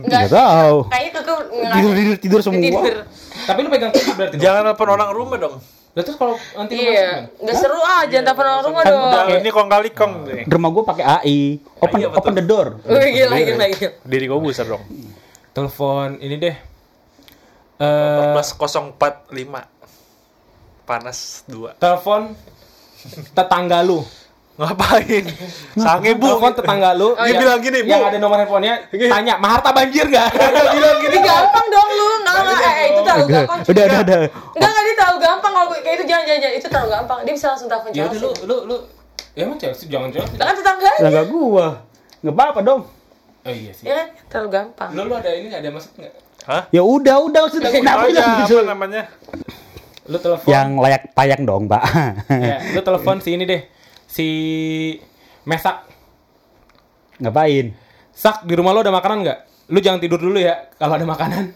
Enggak 0.07 0.27
tahu. 0.29 0.87
Kayaknya 0.87 1.11
keke 1.13 1.33
nggak- 1.35 1.73
Tidur 1.73 1.91
tidur 1.93 2.15
tidur 2.17 2.39
semua. 2.41 2.63
tidur. 2.63 2.95
Tapi 3.43 3.59
lu 3.59 3.69
pegang 3.69 3.91
kunci 3.91 4.11
berarti. 4.13 4.35
Jangan 4.37 4.61
telepon 4.65 4.87
orang 4.89 5.09
rumah 5.11 5.37
dong. 5.37 5.55
Lah 5.97 6.05
terus 6.05 6.13
kalau 6.13 6.37
nanti 6.53 6.77
Iya, 6.77 7.25
gimana? 7.25 7.41
nggak 7.41 7.55
seru 7.57 7.79
ah, 7.81 8.05
jangan 8.05 8.23
telepon 8.29 8.45
orang 8.45 8.63
rumah 8.69 8.81
Kan 8.85 8.93
dong. 8.93 9.09
Udah 9.09 9.23
ini 9.33 9.49
kong 9.49 9.65
kali 9.67 9.89
kong 9.89 10.13
deh. 10.29 10.41
Rumah 10.45 10.69
gua 10.69 10.83
pakai 10.85 11.05
AI. 11.09 11.39
Open 11.81 11.97
Iya, 11.97 12.07
betul. 12.07 12.19
open 12.21 12.33
the 12.37 12.45
door. 12.45 12.67
Wih, 12.85 13.09
gila, 13.17 13.35
gila, 13.35 13.65
gila. 13.73 13.91
Diri 14.05 14.25
gua 14.29 14.37
besar 14.37 14.69
dong. 14.69 14.85
Telepon 15.51 16.21
ini 16.21 16.37
deh. 16.37 16.55
Eh, 17.77 18.33
14045. 18.37 18.93
Panas 20.85 21.43
2. 21.49 21.75
telepon 21.75 22.31
tetangga 23.33 23.81
lu. 23.81 24.05
Ngapain? 24.55 25.25
Sange 25.75 26.13
bu. 26.13 26.25
Telepon 26.33 26.53
tetangga 26.55 26.89
lu. 26.93 27.11
Oh, 27.11 27.21
dia 27.21 27.29
iya. 27.29 27.37
bilang 27.37 27.59
gini, 27.59 27.79
yang 27.85 28.01
ada 28.01 28.17
nomor 28.17 28.37
handphonenya, 28.37 28.89
tanya, 28.89 29.37
Maharta 29.37 29.69
banjir 29.69 30.09
nggak? 30.09 30.29
Dia 30.33 30.49
bilang 30.73 30.97
gini. 30.97 31.13
Ini 31.13 31.19
gampang 31.21 31.65
dong 31.69 31.89
lu, 31.91 32.07
nggak 32.21 32.35
nggak, 32.41 32.73
eh 32.73 32.85
itu 32.89 33.01
gampang. 33.03 33.59
Udah 33.69 33.83
udah 33.85 33.99
udah. 34.01 34.17
Enggak, 34.57 34.69
enggak, 34.71 34.81
dia 34.81 34.95
terlalu 34.97 35.17
gampang, 35.21 35.46
kalau 35.59 35.73
kayak 35.75 35.95
itu 35.95 36.05
jangan 36.05 36.23
jangan 36.23 36.39
jangan. 36.39 36.55
itu 36.55 36.67
terlalu 36.67 36.89
gampang. 36.91 37.19
Dia 37.21 37.33
bisa 37.33 37.47
langsung 37.49 37.67
telepon 37.67 37.89
Ya 37.89 37.95
Chelsea. 38.03 38.21
lu 38.21 38.31
lu 38.43 38.57
lu 38.65 38.77
ya 39.33 39.41
emang 39.43 39.57
Chelsea 39.57 39.85
jangan 39.87 40.09
Chelsea. 40.09 40.35
Lah 40.35 40.45
kan 40.45 40.55
tetangga. 40.55 40.91
Lah 40.95 41.09
enggak 41.09 41.27
gua. 41.27 41.67
Enggak 42.19 42.33
apa-apa 42.33 42.59
dong. 42.61 42.81
Oh 43.41 43.53
iya 43.53 43.71
sih. 43.71 43.85
Ya 43.85 43.93
kan 43.95 44.07
terlalu 44.27 44.49
gampang. 44.51 44.89
Lu 44.91 45.01
lu 45.03 45.13
ada 45.13 45.29
ini 45.29 45.47
ada 45.47 45.69
maksud 45.69 45.91
enggak? 45.95 46.13
Hah? 46.43 46.63
Ya 46.69 46.79
udah, 46.79 47.15
udah 47.21 47.41
sudah 47.47 47.67
Apa 47.67 47.75
kenapa 47.75 48.03
aja, 48.05 48.13
jangan 48.13 48.31
apa 48.31 48.43
gitu. 48.45 48.57
namanya? 48.63 49.01
Lu 50.05 50.17
telepon. 50.17 50.47
Yang 50.47 50.69
layak 50.79 51.03
payang 51.11 51.43
dong, 51.43 51.63
Pak. 51.67 51.83
Ya, 52.31 52.57
lu 52.71 52.79
telepon 52.79 53.19
si 53.19 53.35
ini 53.35 53.43
deh. 53.43 53.61
Si 54.07 54.27
Mesak. 55.43 55.83
Ngapain? 57.17 57.75
Sak, 58.09 58.47
di 58.47 58.55
rumah 58.55 58.71
lu 58.71 58.79
ada 58.79 58.89
makanan 58.89 59.27
nggak? 59.27 59.39
Lu 59.67 59.83
jangan 59.83 59.99
tidur 59.99 60.17
dulu 60.17 60.39
ya 60.39 60.71
kalau 60.75 60.95
ada 60.95 61.03
makanan. 61.03 61.51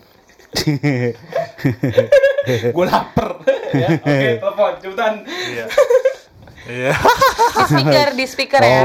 Gue 2.76 2.86
lapar. 2.86 3.42
ya, 3.82 3.88
oke, 4.02 4.30
telepon 4.42 4.72
cepetan. 4.82 5.14
Iya. 5.28 5.66
Iya. 6.62 6.94
Speaker 7.66 8.08
di 8.14 8.26
speaker 8.26 8.62
ya. 8.62 8.80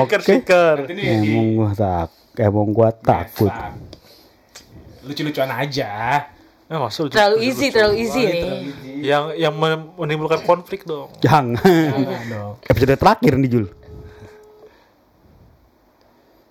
Nih 0.88 0.94
di 0.96 1.06
Emang 1.28 1.48
gua 1.54 1.70
tak, 1.72 2.08
emang 2.36 2.68
gua 2.72 2.88
takut. 2.90 3.52
Lucu-lucuan 5.04 5.52
aja. 5.52 6.24
Eh, 6.66 6.74
maksud 6.74 7.14
Terlalu 7.14 7.46
easy, 7.46 7.70
terlalu 7.70 8.02
easy 8.02 8.22
nih. 8.26 8.48
Yang 9.06 9.24
yang 9.38 9.54
men- 9.54 9.92
menimbulkan 9.94 10.42
konflik 10.42 10.82
dong. 10.82 11.14
Jangan. 11.22 11.62
Jangan 11.62 12.22
dong. 12.26 12.54
Episode 12.64 12.96
terakhir 12.98 13.32
nih 13.38 13.50
Jul. 13.52 13.66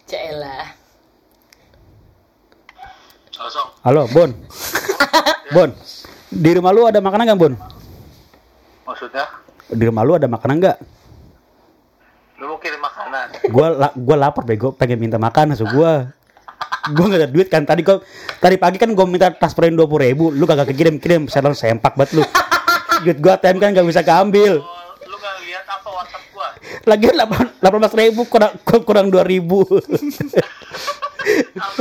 Caelah. 0.06 0.65
Halo, 3.84 4.08
Bon. 4.10 4.32
bon. 5.52 5.70
Di 6.36 6.52
rumah 6.52 6.76
lu 6.76 6.84
ada 6.84 7.00
makanan 7.00 7.32
nggak, 7.32 7.39
Bon? 7.39 7.56
Maksudnya? 8.84 9.24
Di 9.71 9.84
rumah 9.88 10.04
lu 10.04 10.19
ada 10.19 10.28
makanan 10.28 10.60
nggak? 10.60 10.78
Lu 12.43 12.52
mau 12.52 12.60
kirim 12.60 12.84
makanan? 12.84 13.39
Gua 13.48 13.71
la 13.71 13.88
gua 13.95 14.15
lapar 14.19 14.43
bego, 14.43 14.76
pengen 14.76 15.00
minta 15.00 15.15
makan 15.15 15.56
so 15.56 15.63
gua. 15.63 16.12
Gua 16.91 17.06
nggak 17.08 17.21
ada 17.24 17.32
duit 17.32 17.48
kan 17.48 17.63
tadi 17.63 17.88
kok 17.88 18.04
tadi 18.43 18.60
pagi 18.60 18.76
kan 18.76 18.91
gua 18.91 19.08
minta 19.08 19.32
transferin 19.32 19.80
dua 19.80 19.88
puluh 19.88 20.12
ribu, 20.12 20.28
lu 20.36 20.43
kagak 20.43 20.76
kekirim 20.76 21.00
kirim, 21.00 21.32
saya 21.32 21.48
sempak 21.56 21.95
banget 21.95 22.19
lu. 22.19 22.24
Duit 23.08 23.24
gua 23.24 23.39
ATM 23.39 23.63
kan 23.63 23.71
gak 23.71 23.88
bisa 23.88 24.04
keambil. 24.04 24.60
Oh, 24.60 24.91
lu 25.08 25.15
gak 25.15 25.39
lihat 25.39 25.63
apa 25.71 25.88
WhatsApp 25.88 26.36
gua? 26.36 26.52
Lagian 26.84 27.15
delapan 27.15 27.80
belas 27.80 27.95
ribu 27.95 28.28
kurang 28.28 28.60
kurang 28.84 29.08
dua 29.08 29.24
ribu. 29.24 29.63
Kalau 29.63 29.80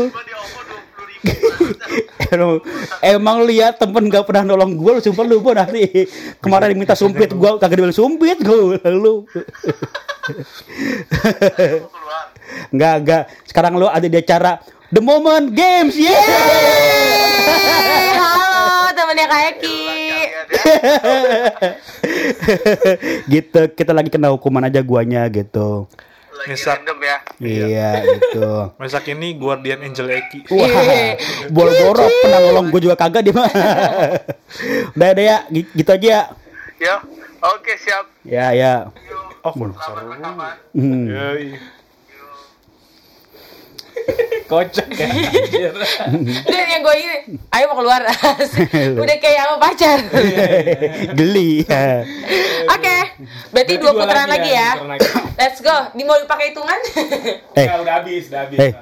gua 0.09 0.23
di 0.23 0.33
OVO 0.33 0.61
20 0.63 0.71
ribu 0.71 0.74
emang, 2.35 2.61
emang 3.01 3.39
lihat 3.49 3.81
temen 3.81 4.13
gak 4.13 4.29
pernah 4.29 4.55
nolong 4.55 4.77
gue 4.77 4.91
lu 4.97 5.01
sumpah 5.01 5.25
lu 5.25 5.41
Bon 5.41 5.57
nanti 5.57 6.09
kemarin 6.41 6.77
minta 6.77 6.97
sumpit 6.97 7.33
gue 7.33 7.51
kagak 7.61 7.77
dibilang 7.79 7.97
sumpit 7.97 8.39
gue 8.41 8.81
lu. 8.93 9.25
Nggak 12.75 12.95
nggak. 13.05 13.23
Sekarang 13.49 13.77
lu 13.77 13.89
ada 13.89 14.05
di 14.05 14.19
acara 14.19 14.61
The 14.93 15.03
Moment 15.03 15.53
Games 15.53 15.97
yeah! 15.97 16.13
Eh, 17.45 18.15
halo 18.15 18.95
temennya 18.95 19.27
Kak 19.27 19.43
Eki. 19.57 19.83
gitu 23.33 23.61
kita 23.75 23.93
lagi 23.93 24.11
kena 24.13 24.33
hukuman 24.33 24.67
aja 24.67 24.81
guanya 24.81 25.29
gitu 25.29 25.89
Lagi 26.35 26.59
random 26.61 26.99
ya. 27.01 27.17
iya 27.39 27.91
gitu 28.05 28.49
Mesak 28.81 29.07
ini 29.09 29.35
Guardian 29.35 29.81
Angel 29.81 30.09
Eki. 30.13 30.45
wah 30.49 31.15
boro-boro 31.49 32.05
pernah 32.21 32.41
nolong 32.41 32.67
gue 32.69 32.81
juga 32.83 32.97
kagak 32.97 33.23
dia 33.23 33.33
mah 33.33 33.47
udah 34.95 35.09
udah 35.11 35.25
ya 35.25 35.39
gi- 35.49 35.71
gitu 35.73 35.91
aja 35.91 36.07
ya 36.07 36.23
Ya. 36.75 36.97
Oke, 37.47 37.77
siap. 37.77 38.09
ya 38.25 38.51
ya. 38.51 38.89
Oh, 39.41 39.53
Selamat 39.53 40.05
rekaman. 40.11 40.55
Hmm. 40.73 41.05
Kocak 44.51 44.89
ya. 44.91 45.09
anjir. 45.09 45.73
Dan 46.45 46.67
yang 46.69 46.83
gue 46.85 46.95
ini, 46.95 47.17
ayo 47.49 47.65
mau 47.73 47.81
keluar. 47.81 48.05
Udah 49.03 49.17
kayak 49.17 49.41
sama 49.41 49.57
pacar. 49.57 49.99
geli 51.13 51.65
ya. 51.65 52.05
Oke, 52.69 52.97
berarti 53.51 53.73
Berarti 53.73 53.73
dua 53.79 53.93
putaran 53.95 54.29
lagi 54.29 54.53
ya. 54.53 54.71
lagi. 54.79 55.09
Let's 55.35 55.59
go. 55.59 55.89
Di 55.91 56.03
mau 56.03 56.21
dipakai 56.21 56.53
hitungan? 56.53 56.79
eh 57.55 57.65
Ya, 57.65 57.81
udah 57.81 57.95
habis, 57.99 58.29
udah 58.29 58.41
habis. 58.45 58.59
eh 58.61 58.73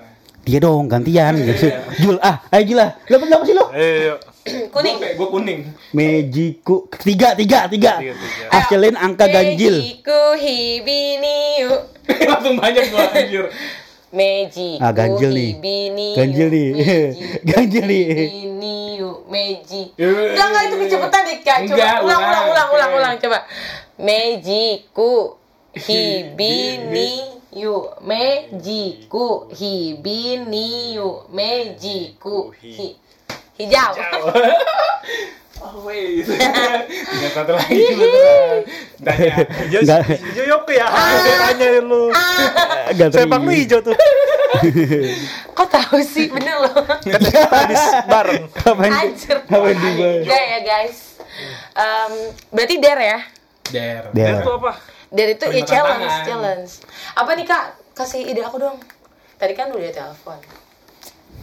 dia 0.42 0.58
dong 0.58 0.90
gantian 0.90 1.38
gitu. 1.38 1.70
Jul 1.96 2.18
ah 2.18 2.42
ayo 2.50 2.62
Jul 2.66 2.82
ah 2.82 2.98
lu 3.06 3.14
apa 3.14 3.44
sih 3.46 3.54
lu 3.54 3.64
Eh. 3.72 4.18
Kuning. 4.74 4.98
Gue 5.14 5.28
kuning. 5.30 5.60
Mejiku 5.94 6.90
tiga 6.98 7.38
tiga 7.38 7.70
tiga. 7.70 8.02
Tiga, 8.02 8.10
tiga. 8.10 8.46
Hasilin 8.50 8.98
angka 8.98 9.30
ganjil. 9.30 9.78
Mejiku 9.78 10.34
hibiniu. 10.34 11.70
Langsung 12.26 12.58
banyak 12.58 12.90
gua 12.90 13.06
anjir. 13.14 13.46
Mejiku 14.12 14.76
Ah, 14.84 14.92
ganjil 14.92 15.32
nih. 15.32 15.56
Ganjil 16.12 16.52
nih. 16.52 16.68
Ganjil 17.48 17.84
nih. 17.88 18.04
Meji. 19.32 19.96
Eh, 19.96 20.36
Enggak 20.36 20.46
enggak 20.52 20.64
itu 20.68 20.76
kecepatan 20.84 21.20
deh 21.24 21.40
Kak. 21.40 21.64
Coba 21.64 21.72
Enggak, 21.72 21.96
ulang 22.04 22.20
ulang 22.20 22.28
ulang. 22.28 22.46
ulang 22.52 22.68
ulang 22.76 22.90
ulang 23.00 23.14
coba. 23.16 23.48
Mejiku 23.96 25.40
hibiniu. 25.72 27.76
Mejiku 28.04 29.48
hibiniu. 29.56 31.24
Mejiku 31.32 32.52
hi 32.60 33.00
hijau. 33.56 33.96
Always. 35.62 36.26
Tinggal 37.10 37.30
satu 37.32 37.52
lagi. 37.54 37.78
Tanya. 38.98 39.34
Hijau, 39.70 40.44
yuk 40.44 40.66
ya. 40.68 40.86
Tanya 40.90 41.68
lu. 41.80 42.10
Gak 42.92 43.08
Sepak 43.14 43.40
lu 43.40 43.50
hijau 43.54 43.78
tuh. 43.78 43.94
Kok 45.56 45.68
tahu 45.68 45.98
sih 46.02 46.28
bener 46.28 46.60
loh. 46.60 46.74
Kan 46.82 47.20
kita 47.20 47.46
habis 47.48 47.82
bareng. 48.04 48.44
Kapan 48.52 48.90
Anjir. 48.90 49.36
kapan 49.46 49.74
di 49.78 49.90
Enggak 50.26 50.42
ya 50.44 50.58
guys. 50.60 50.98
Em, 51.72 52.12
berarti 52.52 52.74
dare 52.76 53.04
ya? 53.06 53.20
Der. 53.72 54.02
Dia 54.12 54.24
Der. 54.36 54.44
tuh 54.44 54.60
apa? 54.60 54.72
Dare 55.08 55.32
itu 55.32 55.44
ya 55.46 55.62
challenge, 55.64 56.04
tangan. 56.04 56.26
challenge. 56.26 56.72
Apa 57.14 57.30
nih 57.32 57.46
kak? 57.46 57.64
Kasih 57.92 58.20
ide 58.24 58.44
aku 58.44 58.60
dong. 58.60 58.76
Tadi 59.36 59.52
kan 59.52 59.72
udah 59.72 59.88
telepon. 59.88 60.38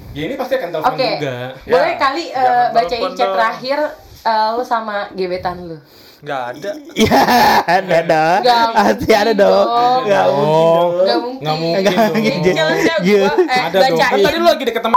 Ya 0.09 0.25
ini 0.25 0.33
pasti 0.33 0.53
akan 0.57 0.69
telepon 0.71 0.93
Oke. 0.93 1.09
juga. 1.17 1.35
Boleh 1.65 1.93
Ya, 1.93 1.97
kali 1.97 2.23
jangan 2.29 2.73
bacain 2.73 3.11
chat 3.13 3.25
dong. 3.25 3.35
terakhir 3.35 3.79
eh, 4.21 4.47
lu 4.53 4.63
sama 4.63 5.07
gebetan 5.13 5.57
lu. 5.63 5.77
Enggak 6.19 6.41
ada. 6.51 6.71
Ya 6.93 7.21
ada 7.63 7.99
dong. 8.03 8.39
Nggak 8.43 8.65
Pasti 8.73 9.11
ada 9.11 9.31
mungkin 9.31 9.39
dong. 9.39 9.67
Nggak 10.03 10.25
mungkin. 10.27 10.99
Gak 10.99 11.17
mungkin. 11.17 11.39
Nggak 11.39 11.55
mungkin 11.55 11.79
Nggak 11.79 11.95
dong. 11.95 12.11
mungkin. 12.11 12.33
Ini 12.35 12.51
challenge-nya 12.51 12.95
Iya. 12.99 13.23
gua 13.23 13.31
eh, 13.47 13.61
Ada 13.61 13.71
dong. 13.71 13.81
Kan 13.81 13.91
bacain. 13.95 14.23
tadi 14.23 14.37
lu 14.37 14.45
lagi 14.45 14.65
deket 14.65 14.81
sama 14.81 14.95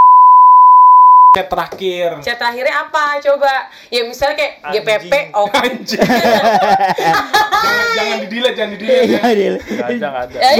chat 1.33 1.47
terakhir. 1.49 2.09
Chat 2.21 2.37
terakhirnya 2.37 2.75
apa? 2.77 3.05
Coba. 3.19 3.53
Ya 3.89 4.01
misalnya 4.03 4.35
kayak 4.35 4.53
GPP, 4.69 5.13
oh. 5.33 5.47
Anjir. 5.57 5.97
jangan 5.97 7.87
jangan 7.95 8.17
di 8.19 8.27
delete, 8.29 8.53
jangan 8.53 8.69
di 8.69 8.77
delete 8.77 8.93
ya. 8.93 9.01
Iya, 9.01 9.31
Dil. 9.33 9.55
Enggak 9.57 9.87
ada, 9.87 9.95
enggak 9.95 10.23
ada. 10.27 10.37
Eh, 10.37 10.55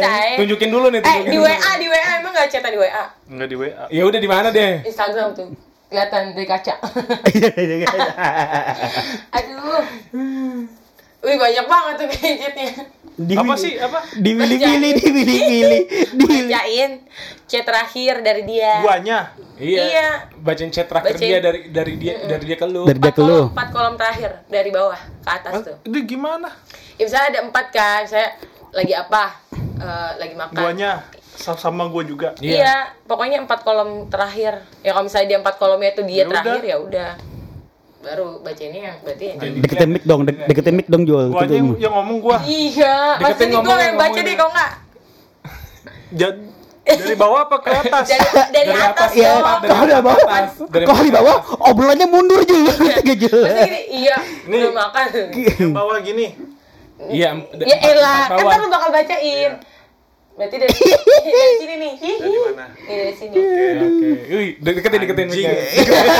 saya. 0.00 0.34
Tunjukin 0.36 0.70
dulu 0.70 0.86
nih, 0.88 0.98
Eh, 0.98 1.04
tunjukin. 1.04 1.28
di 1.28 1.36
dulu. 1.36 1.46
WA, 1.46 1.70
di 1.76 1.86
WA 1.86 2.10
emang 2.18 2.32
gak 2.32 2.48
chat 2.48 2.64
di 2.64 2.78
WA? 2.80 3.04
Enggak 3.28 3.46
di 3.46 3.56
WA. 3.56 3.84
Ya 3.86 4.02
udah 4.02 4.18
di 4.18 4.26
mana 4.26 4.48
deh? 4.50 4.72
Instagram 4.82 5.28
tuh. 5.34 5.48
Kelihatan 5.86 6.34
dari 6.34 6.46
kaca. 6.50 6.74
Iya, 7.30 7.86
Aduh. 9.30 9.82
Wih 11.22 11.36
banyak 11.38 11.66
banget 11.66 11.94
tuh 11.98 12.06
gadgetnya. 12.06 12.70
Apa 13.16 13.54
sih? 13.56 13.80
Apa? 13.80 13.98
Diwili-wili, 14.20 14.92
diwili-wili. 15.00 15.80
Diwili. 16.12 16.52
Bacain 16.52 16.92
chat 17.48 17.64
terakhir 17.64 18.20
dari 18.20 18.42
dia. 18.44 18.84
Guanya. 18.84 19.32
Iya. 19.56 19.82
Iya. 19.88 20.08
Bacain 20.36 20.68
chat 20.68 20.86
terakhir 20.86 21.16
Bacain. 21.16 21.30
dia 21.32 21.38
dari 21.40 21.60
dari 21.72 21.94
dia 21.96 22.14
dari 22.28 22.44
dia 22.44 22.56
ke 22.60 22.66
lu. 22.68 22.84
Dari 22.84 22.98
dia 23.00 23.08
Empat 23.08 23.14
ke 23.16 23.22
lu. 23.24 23.26
kolom, 23.26 23.46
empat 23.56 23.68
kolom 23.72 23.94
terakhir 23.96 24.30
dari 24.46 24.70
bawah 24.70 25.00
ke 25.00 25.30
atas 25.32 25.52
tuh. 25.64 25.76
Itu 25.82 25.98
gimana? 26.04 26.50
Ya 27.00 27.02
misalnya 27.08 27.26
ada 27.32 27.40
empat 27.48 27.66
kan, 27.72 28.02
saya 28.04 28.28
lagi 28.70 28.92
apa? 28.92 29.24
Eh, 29.56 30.10
lagi 30.20 30.34
makan. 30.36 30.56
Guanya 30.60 30.92
sama, 31.36 31.56
sama 31.56 31.82
gua 31.86 32.02
juga. 32.02 32.28
Iya. 32.38 32.90
pokoknya 33.04 33.40
empat 33.40 33.60
kolom 33.62 34.08
terakhir. 34.08 34.64
Ya 34.80 34.90
kalau 34.90 35.04
misalnya 35.04 35.28
dia 35.28 35.38
empat 35.38 35.54
kolomnya 35.56 35.90
itu 35.90 36.02
dia 36.02 36.16
Ya 36.16 36.24
terakhir 36.26 36.56
udah. 36.56 36.66
ya 36.66 36.76
udah. 36.80 37.10
Baru 37.98 38.38
bacainnya 38.38 38.82
yang 38.84 38.96
berarti 39.00 39.24
yang 39.26 39.38
Deketin 39.58 39.88
mic 39.90 40.02
dong, 40.02 40.20
dek- 40.22 40.42
deketin 40.46 40.74
mic 40.74 40.86
dong 40.86 41.02
Jul. 41.02 41.26
Guanya 41.28 41.52
yang, 41.52 41.68
yang 41.76 41.92
ngomong 41.92 42.18
gua. 42.18 42.36
Iya, 42.40 43.18
pasti 43.18 43.44
nih 43.44 43.58
gue 43.58 43.76
yang 43.76 43.96
baca 43.96 44.14
deh 44.14 44.22
ini. 44.22 44.34
kalau 44.34 44.50
enggak 44.50 44.72
Ja- 46.12 46.38
dari 46.86 47.18
bawah 47.18 47.50
apa 47.50 47.56
ke 47.58 47.70
atas? 47.74 48.06
dari 48.06 48.22
dari, 48.46 48.70
Dari 48.70 48.70
atas, 48.70 48.94
atas, 48.94 49.10
Iya, 49.10 49.30
dari 49.58 49.66
kalau 49.66 49.86
di 49.90 49.94
bawah, 49.98 50.22
atas, 50.22 50.50
dari 50.70 50.84
kalau 50.86 51.02
di 51.02 51.12
bawah 51.12 51.36
obrolannya 51.66 52.06
mundur 52.06 52.40
Jul. 52.46 52.62
Pasti 52.62 53.02
gini, 53.10 53.80
iya, 53.90 54.16
Nih. 54.46 54.60
belum 54.62 54.74
makan. 54.76 55.06
Yang 55.34 55.72
bawah 55.74 55.98
gini. 55.98 56.26
Iya. 57.10 57.30
Ya 57.58 57.76
elah, 57.82 58.30
kan 58.30 58.56
lu 58.56 58.68
bakal 58.70 58.88
bacain. 58.88 59.58
Berarti 60.36 60.56
dari, 60.60 60.68
dari 61.32 61.54
sini 61.56 61.74
nih. 61.80 61.92
Dari 61.96 62.38
mana? 62.44 62.64
Nih, 62.76 62.96
dari 63.00 63.14
sini. 63.16 63.34
Oke, 63.40 63.64
oke. 63.80 64.08
Wih, 64.36 64.50
Deketin, 64.60 64.98
deketin 65.00 65.26
mic-nya. 65.32 65.52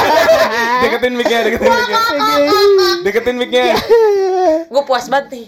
Deketin 0.83 1.13
mic-nya, 1.21 1.39
deketin 1.45 1.69
mic-nya. 1.69 2.01
Deketin 3.05 3.37
mic-nya. 3.37 3.65
Gue 4.73 4.83
puas 4.89 5.05
banget 5.13 5.27
nih. 5.37 5.47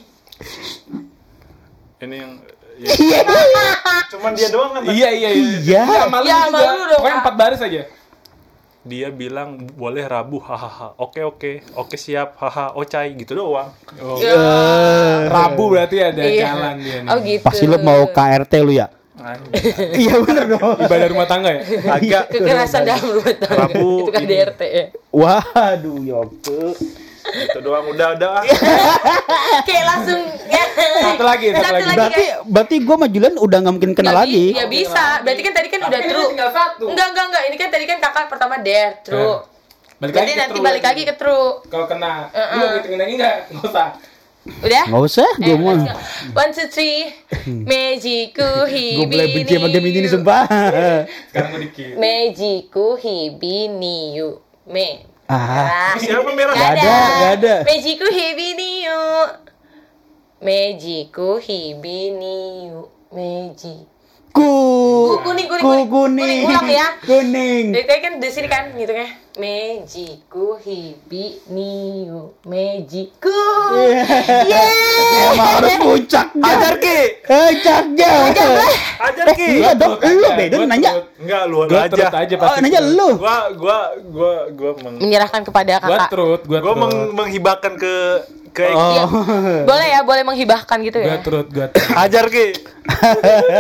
Ini 2.04 2.16
yang 2.20 2.32
ya. 2.78 2.92
Cuman 4.12 4.32
dia 4.36 4.48
doang 4.52 4.70
kan. 4.76 4.84
Iya, 4.84 5.08
iya, 5.16 5.28
iya. 5.32 5.82
Iya. 5.88 6.04
malu 6.12 6.28
Ya, 6.28 6.36
juga. 6.46 6.96
Pokoknya 7.00 7.16
empat 7.24 7.34
baris 7.40 7.60
aja. 7.64 7.82
Dia 8.82 9.10
bilang 9.10 9.58
boleh 9.74 10.06
Rabu 10.06 10.38
hahaha. 10.38 10.94
Oke 10.96 11.20
oke. 11.20 11.52
Oke 11.74 11.98
siap. 11.98 12.38
Haha 12.38 12.72
ocai 12.72 13.12
gitu 13.14 13.34
doang. 13.34 13.74
Ya. 14.18 14.34
Rabu 15.28 15.68
berarti 15.68 15.98
ada 15.98 16.22
Iya. 16.22 16.46
jalan 16.46 16.74
dia 16.78 16.98
nih. 17.02 17.10
Oh 17.10 17.18
gitu. 17.20 17.42
Pasti 17.42 17.64
lu 17.66 17.76
mau 17.78 18.06
KRT 18.06 18.52
lu 18.62 18.72
ya? 18.72 18.86
Iya 19.92 20.14
bener 20.22 20.44
dong. 20.46 20.78
Ibadah 20.78 21.08
rumah 21.10 21.26
tangga 21.26 21.50
ya? 21.50 21.62
Agak 21.90 22.30
Kekerasan 22.30 22.86
dalam 22.86 23.08
rumah 23.12 23.34
tangga. 23.34 23.66
Rabu 23.66 24.06
Itu 24.06 24.10
kan. 24.14 24.22
DRT 24.24 24.62
ya. 24.62 24.84
Waduh, 25.10 25.98
Yoke. 26.00 26.62
Itu 27.28 27.58
doang 27.60 27.86
udah 27.88 28.08
udah. 28.16 28.36
Kayak 29.68 29.84
langsung 29.86 30.20
ya. 30.48 30.64
Satu 30.78 31.24
lagi, 31.24 31.46
satu 31.50 31.72
lagi. 31.74 31.92
Berarti 31.92 32.24
berarti 32.46 32.74
gue 32.80 32.94
sama 32.96 33.06
Julian 33.06 33.34
udah 33.36 33.58
nggak 33.60 33.74
mungkin 33.74 33.92
kenal 33.92 34.14
Nggak 34.14 34.24
lagi. 34.24 34.46
Ya 34.54 34.66
bisa. 34.66 35.04
Berarti 35.20 35.42
kan 35.42 35.52
tadi 35.52 35.68
kan 35.68 35.80
udah 35.84 36.00
Tapi 36.00 36.08
true. 36.08 36.28
tinggal 36.32 36.50
satu. 36.50 36.84
Enggak, 36.88 37.06
enggak, 37.12 37.24
enggak. 37.28 37.42
Ini 37.44 37.56
kan 37.56 37.68
tadi 37.68 37.84
kan 37.84 37.98
kakak 38.00 38.26
pertama 38.28 38.54
dare, 38.58 38.90
true. 39.02 39.36
Balik 39.98 40.14
Jadi 40.14 40.22
lagi 40.22 40.32
ke 40.32 40.42
nanti 40.46 40.58
balik 40.62 40.84
lagi 40.86 41.02
ke 41.02 41.14
true. 41.18 41.48
Kalau 41.66 41.86
kena, 41.90 42.30
Uh-uh. 42.30 42.54
lu 42.54 42.64
mau 42.64 42.76
hitungin 42.78 42.98
lagi 43.02 43.12
nggak? 43.18 43.36
Nggak 43.50 43.66
usah. 43.66 43.88
Udah? 44.48 44.84
Nggak 44.88 45.04
usah, 45.04 45.28
gue 45.36 45.50
Eh, 45.50 45.58
mau. 45.58 45.74
One, 46.32 46.50
two, 46.54 46.68
three. 46.70 47.10
Mejiku 47.44 48.50
Gue 48.64 49.04
mulai 49.04 49.28
benci 49.34 49.58
sama 49.58 49.68
game 49.68 49.84
ini 49.84 49.90
nih 49.90 49.90
hibini 49.90 50.08
sumpah. 50.08 50.42
Sekarang 51.28 51.48
gue 51.50 51.60
dikit. 51.66 51.92
Mejiku 51.98 52.94
hibini 52.96 54.16
yu. 54.16 54.38
Me. 54.70 55.07
Ah, 55.28 55.92
Siapa 56.00 56.32
merah? 56.32 56.56
Nggak 56.56 56.72
ada, 56.80 56.96
nggak 57.20 57.32
ada. 57.36 57.54
Mejiku 57.68 58.06
hibini 58.08 58.88
yu. 58.88 59.04
Mejiku 60.40 61.36
hibini 61.36 62.72
yu. 62.72 62.88
Ku. 64.38 64.54
Ku- 65.10 65.20
kuning, 65.26 65.50
kuning, 65.50 65.58
Ku 65.58 65.68
kuning. 65.68 65.88
kuning. 65.90 66.22
Kuning, 66.22 66.40
ulang 66.46 66.68
ya. 66.70 66.86
Kuning. 67.02 67.64
Tadi 67.74 67.98
kan 67.98 68.12
di 68.16 68.28
sini 68.30 68.46
kan 68.46 68.70
gitu 68.72 68.92
kan. 68.92 69.08
Mejiku 69.34 70.58
hibini 70.58 71.74
yu. 72.06 72.34
Mejiku. 72.42 73.42
Yeah. 74.46 75.30
Emang 75.30 75.48
harus 75.58 75.74
puncak. 75.76 76.26
Ajar 76.34 76.74
ki. 76.76 76.98
Puncaknya. 77.22 78.10
Ajar 78.98 79.26
Eh, 79.26 79.34
ki. 79.34 79.46
iya 79.58 79.70
dong. 79.74 79.94
Lu 79.96 80.06
aja, 80.22 80.30
beda 80.34 80.54
gua 80.56 80.66
nanya. 80.66 80.90
Enggak 81.18 81.42
lu 81.44 81.56
Gue 81.66 81.78
aja. 81.80 82.06
aja 82.08 82.34
Oh, 82.34 82.40
pasti. 82.40 82.60
nanya 82.62 82.80
lu. 82.84 83.08
Gua 83.16 83.36
gua 83.52 83.78
gua 84.04 84.32
gua 84.50 84.70
meng 84.80 84.94
Menyerahkan 84.98 85.42
kepada 85.42 85.72
Gue 85.76 85.86
kakak. 85.88 86.08
trut, 86.10 86.40
gua 86.44 86.58
trut. 86.60 86.76
meng, 86.76 86.94
menghibahkan 87.12 87.72
ke 87.74 87.94
ke 88.58 88.66
Iya. 88.66 89.04
Boleh 89.62 89.88
ya, 89.88 90.00
boleh 90.02 90.22
menghibahkan 90.26 90.78
gitu 90.82 90.98
ya. 90.98 91.22
trut, 91.22 91.46
gue 91.46 91.66
trut. 91.70 91.94
Ajar 91.94 92.26
ki. 92.26 92.46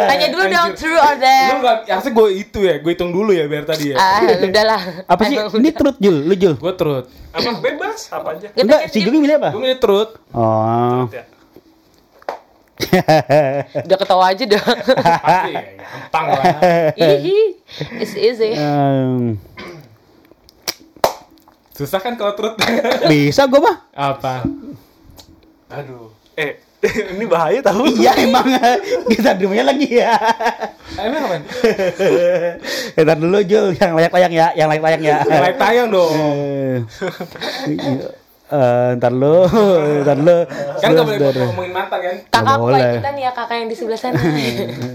Tanya 0.08 0.26
dulu 0.28 0.44
dong 0.44 0.70
true 0.74 0.98
or 0.98 1.14
Lu 1.14 1.20
dare. 1.20 1.54
nggak, 1.54 1.76
harusnya 1.86 2.12
gue 2.12 2.28
itu 2.34 2.58
ya, 2.60 2.74
gue 2.78 2.90
hitung 2.90 3.14
dulu 3.14 3.30
ya 3.30 3.46
biar 3.46 3.62
tadi 3.62 3.94
ya. 3.94 3.96
Ah, 3.96 4.20
udahlah. 4.42 4.82
Apa 5.06 5.22
sih? 5.24 5.36
Ini 5.38 5.70
truth 5.70 5.98
Jul, 5.98 6.16
lu 6.26 6.34
Jul. 6.34 6.54
Gue 6.58 6.74
trut. 6.74 7.06
Apa 7.30 7.50
bebas 7.62 8.10
apa 8.10 8.34
aja. 8.34 8.50
Kita 8.50 8.58
Enggak, 8.58 8.80
si 8.90 8.98
Juli 8.98 9.18
milih 9.20 9.38
apa? 9.38 9.54
Gue 9.54 9.62
milih 9.62 9.78
trut. 9.78 10.18
Oh. 10.34 11.06
Ya. 11.08 11.22
udah 13.86 13.98
ketawa 13.98 14.24
aja 14.30 14.44
dah. 14.46 14.62
Pasti 14.62 15.50
ya, 15.50 15.62
gampang 15.76 16.26
lah. 16.30 16.44
Ihi, 16.94 17.38
it's 17.98 18.14
easy. 18.14 18.54
Em, 18.54 19.34
Susah 21.74 21.98
kan 21.98 22.14
kalau 22.14 22.34
trut? 22.34 22.54
bisa 23.06 23.46
gue 23.46 23.60
mah. 23.60 23.86
Apa? 23.92 24.46
Aduh. 25.68 26.08
Eh, 26.38 26.54
ini 27.18 27.26
bahaya 27.26 27.58
tahu. 27.58 27.90
Iya 27.90 28.14
emang 28.22 28.46
kita 29.10 29.34
dulunya 29.34 29.66
lagi 29.66 29.88
ya. 29.98 30.14
Emang 30.94 31.26
apa? 31.26 31.36
Ntar 32.94 33.16
dulu 33.18 33.38
Jul, 33.42 33.74
yang 33.74 33.92
layak-layak 33.98 34.32
ya, 34.32 34.46
yang 34.54 34.68
layak-layak 34.70 35.00
ya. 35.02 35.16
Like 35.26 35.58
tayang 35.58 35.90
dong. 35.90 36.14
Eh, 36.14 36.78
eh, 38.54 38.88
ntar 38.96 39.12
lu, 39.12 39.44
ntar 40.06 40.18
lu. 40.22 40.38
Kan 40.78 40.88
gak 40.94 41.04
boleh 41.04 41.18
ngomongin 41.50 41.72
mantan 41.74 41.98
kan? 42.00 42.16
Kakak 42.30 42.54
aku 42.56 42.66
ikutan 42.70 43.14
ya 43.18 43.30
kakak 43.34 43.56
yang 43.58 43.68
di 43.68 43.76
sebelah 43.76 43.98
sana. 43.98 44.20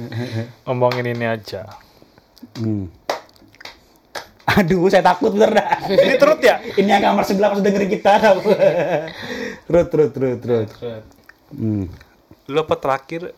Ngomongin 0.65 1.05
ini 1.11 1.25
aja. 1.27 1.67
Hmm. 2.57 2.87
Aduh, 4.53 4.85
saya 4.91 5.01
takut 5.01 5.33
bener 5.33 5.49
dah. 5.49 5.81
Ini 5.89 6.15
terus 6.21 6.37
ya? 6.43 6.61
Ini 6.61 6.89
yang 6.89 7.03
kamar 7.09 7.23
sebelah 7.25 7.49
pas 7.53 7.61
dengerin 7.61 7.89
kita. 7.89 8.11
Terus, 9.65 9.85
terus, 9.89 10.09
terus. 10.13 10.35
Trut. 10.43 10.69
Hmm. 11.53 11.85
Lu 12.51 12.59
apa 12.61 12.75
terakhir? 12.77 13.33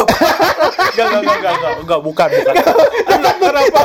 Enggak, 0.00 1.06
enggak, 1.06 1.22
enggak, 1.22 1.36
enggak, 1.36 1.54
enggak, 1.54 1.74
enggak, 1.82 2.00
bukan, 2.00 2.28
bukan. 2.30 2.54
Kenapa? 3.40 3.80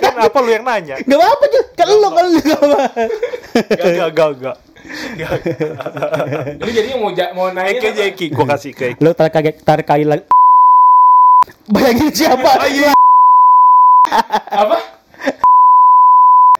Kenapa 0.00 0.38
lu 0.40 0.50
yang 0.50 0.64
nanya? 0.64 0.96
Gak 1.04 1.18
apa-apa 1.20 1.44
kan 1.76 1.86
lu, 1.92 2.08
kan 2.08 2.24
lu 2.24 2.38
gak 2.40 2.60
apa. 2.60 2.84
Enggak, 3.56 3.86
enggak, 3.92 4.08
enggak, 4.08 4.28
enggak. 4.32 4.56
Enggak. 4.86 5.30
Lu 6.62 6.70
jadinya 6.72 6.96
mau 7.02 7.10
ja- 7.12 7.32
mau 7.36 7.46
nanya 7.52 7.76
Eke 7.76 7.92
aja 7.92 8.02
Eki, 8.06 8.26
gua 8.32 8.46
kasih 8.56 8.70
ke 8.72 8.94
Eki. 8.94 9.00
Lu 9.04 9.10
tarik 9.12 9.32
kaget, 9.34 9.56
tarik 9.60 9.86
kali 9.86 10.04
lagi. 10.06 10.24
Bayangin 11.66 12.10
siapa? 12.14 12.62
Apa? 14.50 14.76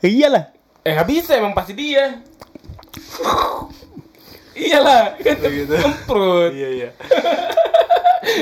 Iyalah. 0.05 0.45
Eh 0.87 0.91
nggak 0.95 1.09
bisa 1.09 1.35
emang 1.35 1.57
pasti 1.57 1.73
dia. 1.75 2.21
Iyalah, 4.57 5.21
kan 5.21 5.37
kemprut. 5.37 6.53
Iya, 6.57 6.69
iya. 6.73 6.89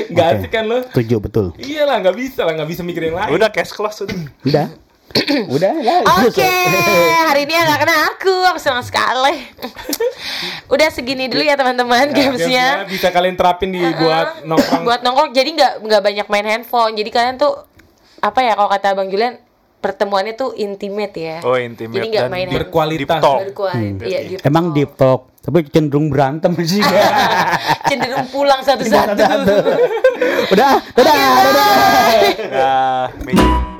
Nggak 0.09 0.25
Oke. 0.25 0.35
asik 0.39 0.51
kan 0.51 0.63
lo? 0.65 0.79
Setuju, 0.87 1.15
betul. 1.19 1.47
Iyalah, 1.59 1.99
nggak 2.01 2.15
bisa 2.15 2.41
lah, 2.47 2.53
nggak 2.55 2.69
bisa 2.71 2.81
mikir 2.87 3.11
yang 3.11 3.17
lain. 3.19 3.31
Udah 3.35 3.49
cash 3.51 3.75
close 3.75 4.07
udah. 4.07 4.17
Udah. 4.47 4.67
Udah 5.55 5.73
ya. 5.79 6.03
Oke, 6.27 6.43
hari 7.23 7.47
ini 7.47 7.55
anak 7.55 7.87
kena 7.87 7.95
aku, 8.11 8.35
aku 8.51 8.59
senang 8.59 8.83
sekali. 8.83 9.47
Udah 10.67 10.91
segini 10.91 11.31
dulu 11.31 11.39
ya 11.39 11.55
teman-teman 11.55 12.11
gamesnya. 12.11 12.83
Gamesnya 12.83 12.91
bisa 12.91 13.07
kalian 13.15 13.39
terapin 13.39 13.71
di 13.71 13.79
buat 13.79 14.43
nongkrong. 14.43 14.83
Buat 14.83 15.01
nongkrong, 15.07 15.31
jadi 15.31 15.49
nggak 15.55 15.73
nggak 15.87 16.01
banyak 16.03 16.27
main 16.27 16.45
handphone. 16.51 16.99
Jadi 16.99 17.09
kalian 17.15 17.39
tuh 17.39 17.63
apa 18.25 18.39
ya 18.41 18.57
kalau 18.57 18.69
kata 18.73 18.97
Bang 18.97 19.09
Julian 19.13 19.37
pertemuannya 19.77 20.33
tuh 20.33 20.57
intimate 20.57 21.13
ya. 21.13 21.37
Oh, 21.45 21.53
intimate 21.53 22.01
Jadi 22.01 22.07
nggak 22.09 22.25
dan 22.25 22.33
main 22.33 22.47
berkualitas. 22.49 23.21
deep 23.21 23.21
talk. 23.21 23.39
Berkualitas. 23.45 24.07
Iya, 24.09 24.19
deep 24.25 24.39
Emang 24.41 24.65
deep 24.73 24.91
talk, 24.97 25.29
tapi 25.45 25.61
cenderung 25.69 26.09
berantem 26.09 26.57
sih. 26.65 26.81
cenderung 27.89 28.25
pulang 28.33 28.65
satu-satu. 28.65 29.13
Udah, 30.49 30.71
dadah, 30.97 31.13
dadah. 31.13 31.69
Nah. 32.49 33.74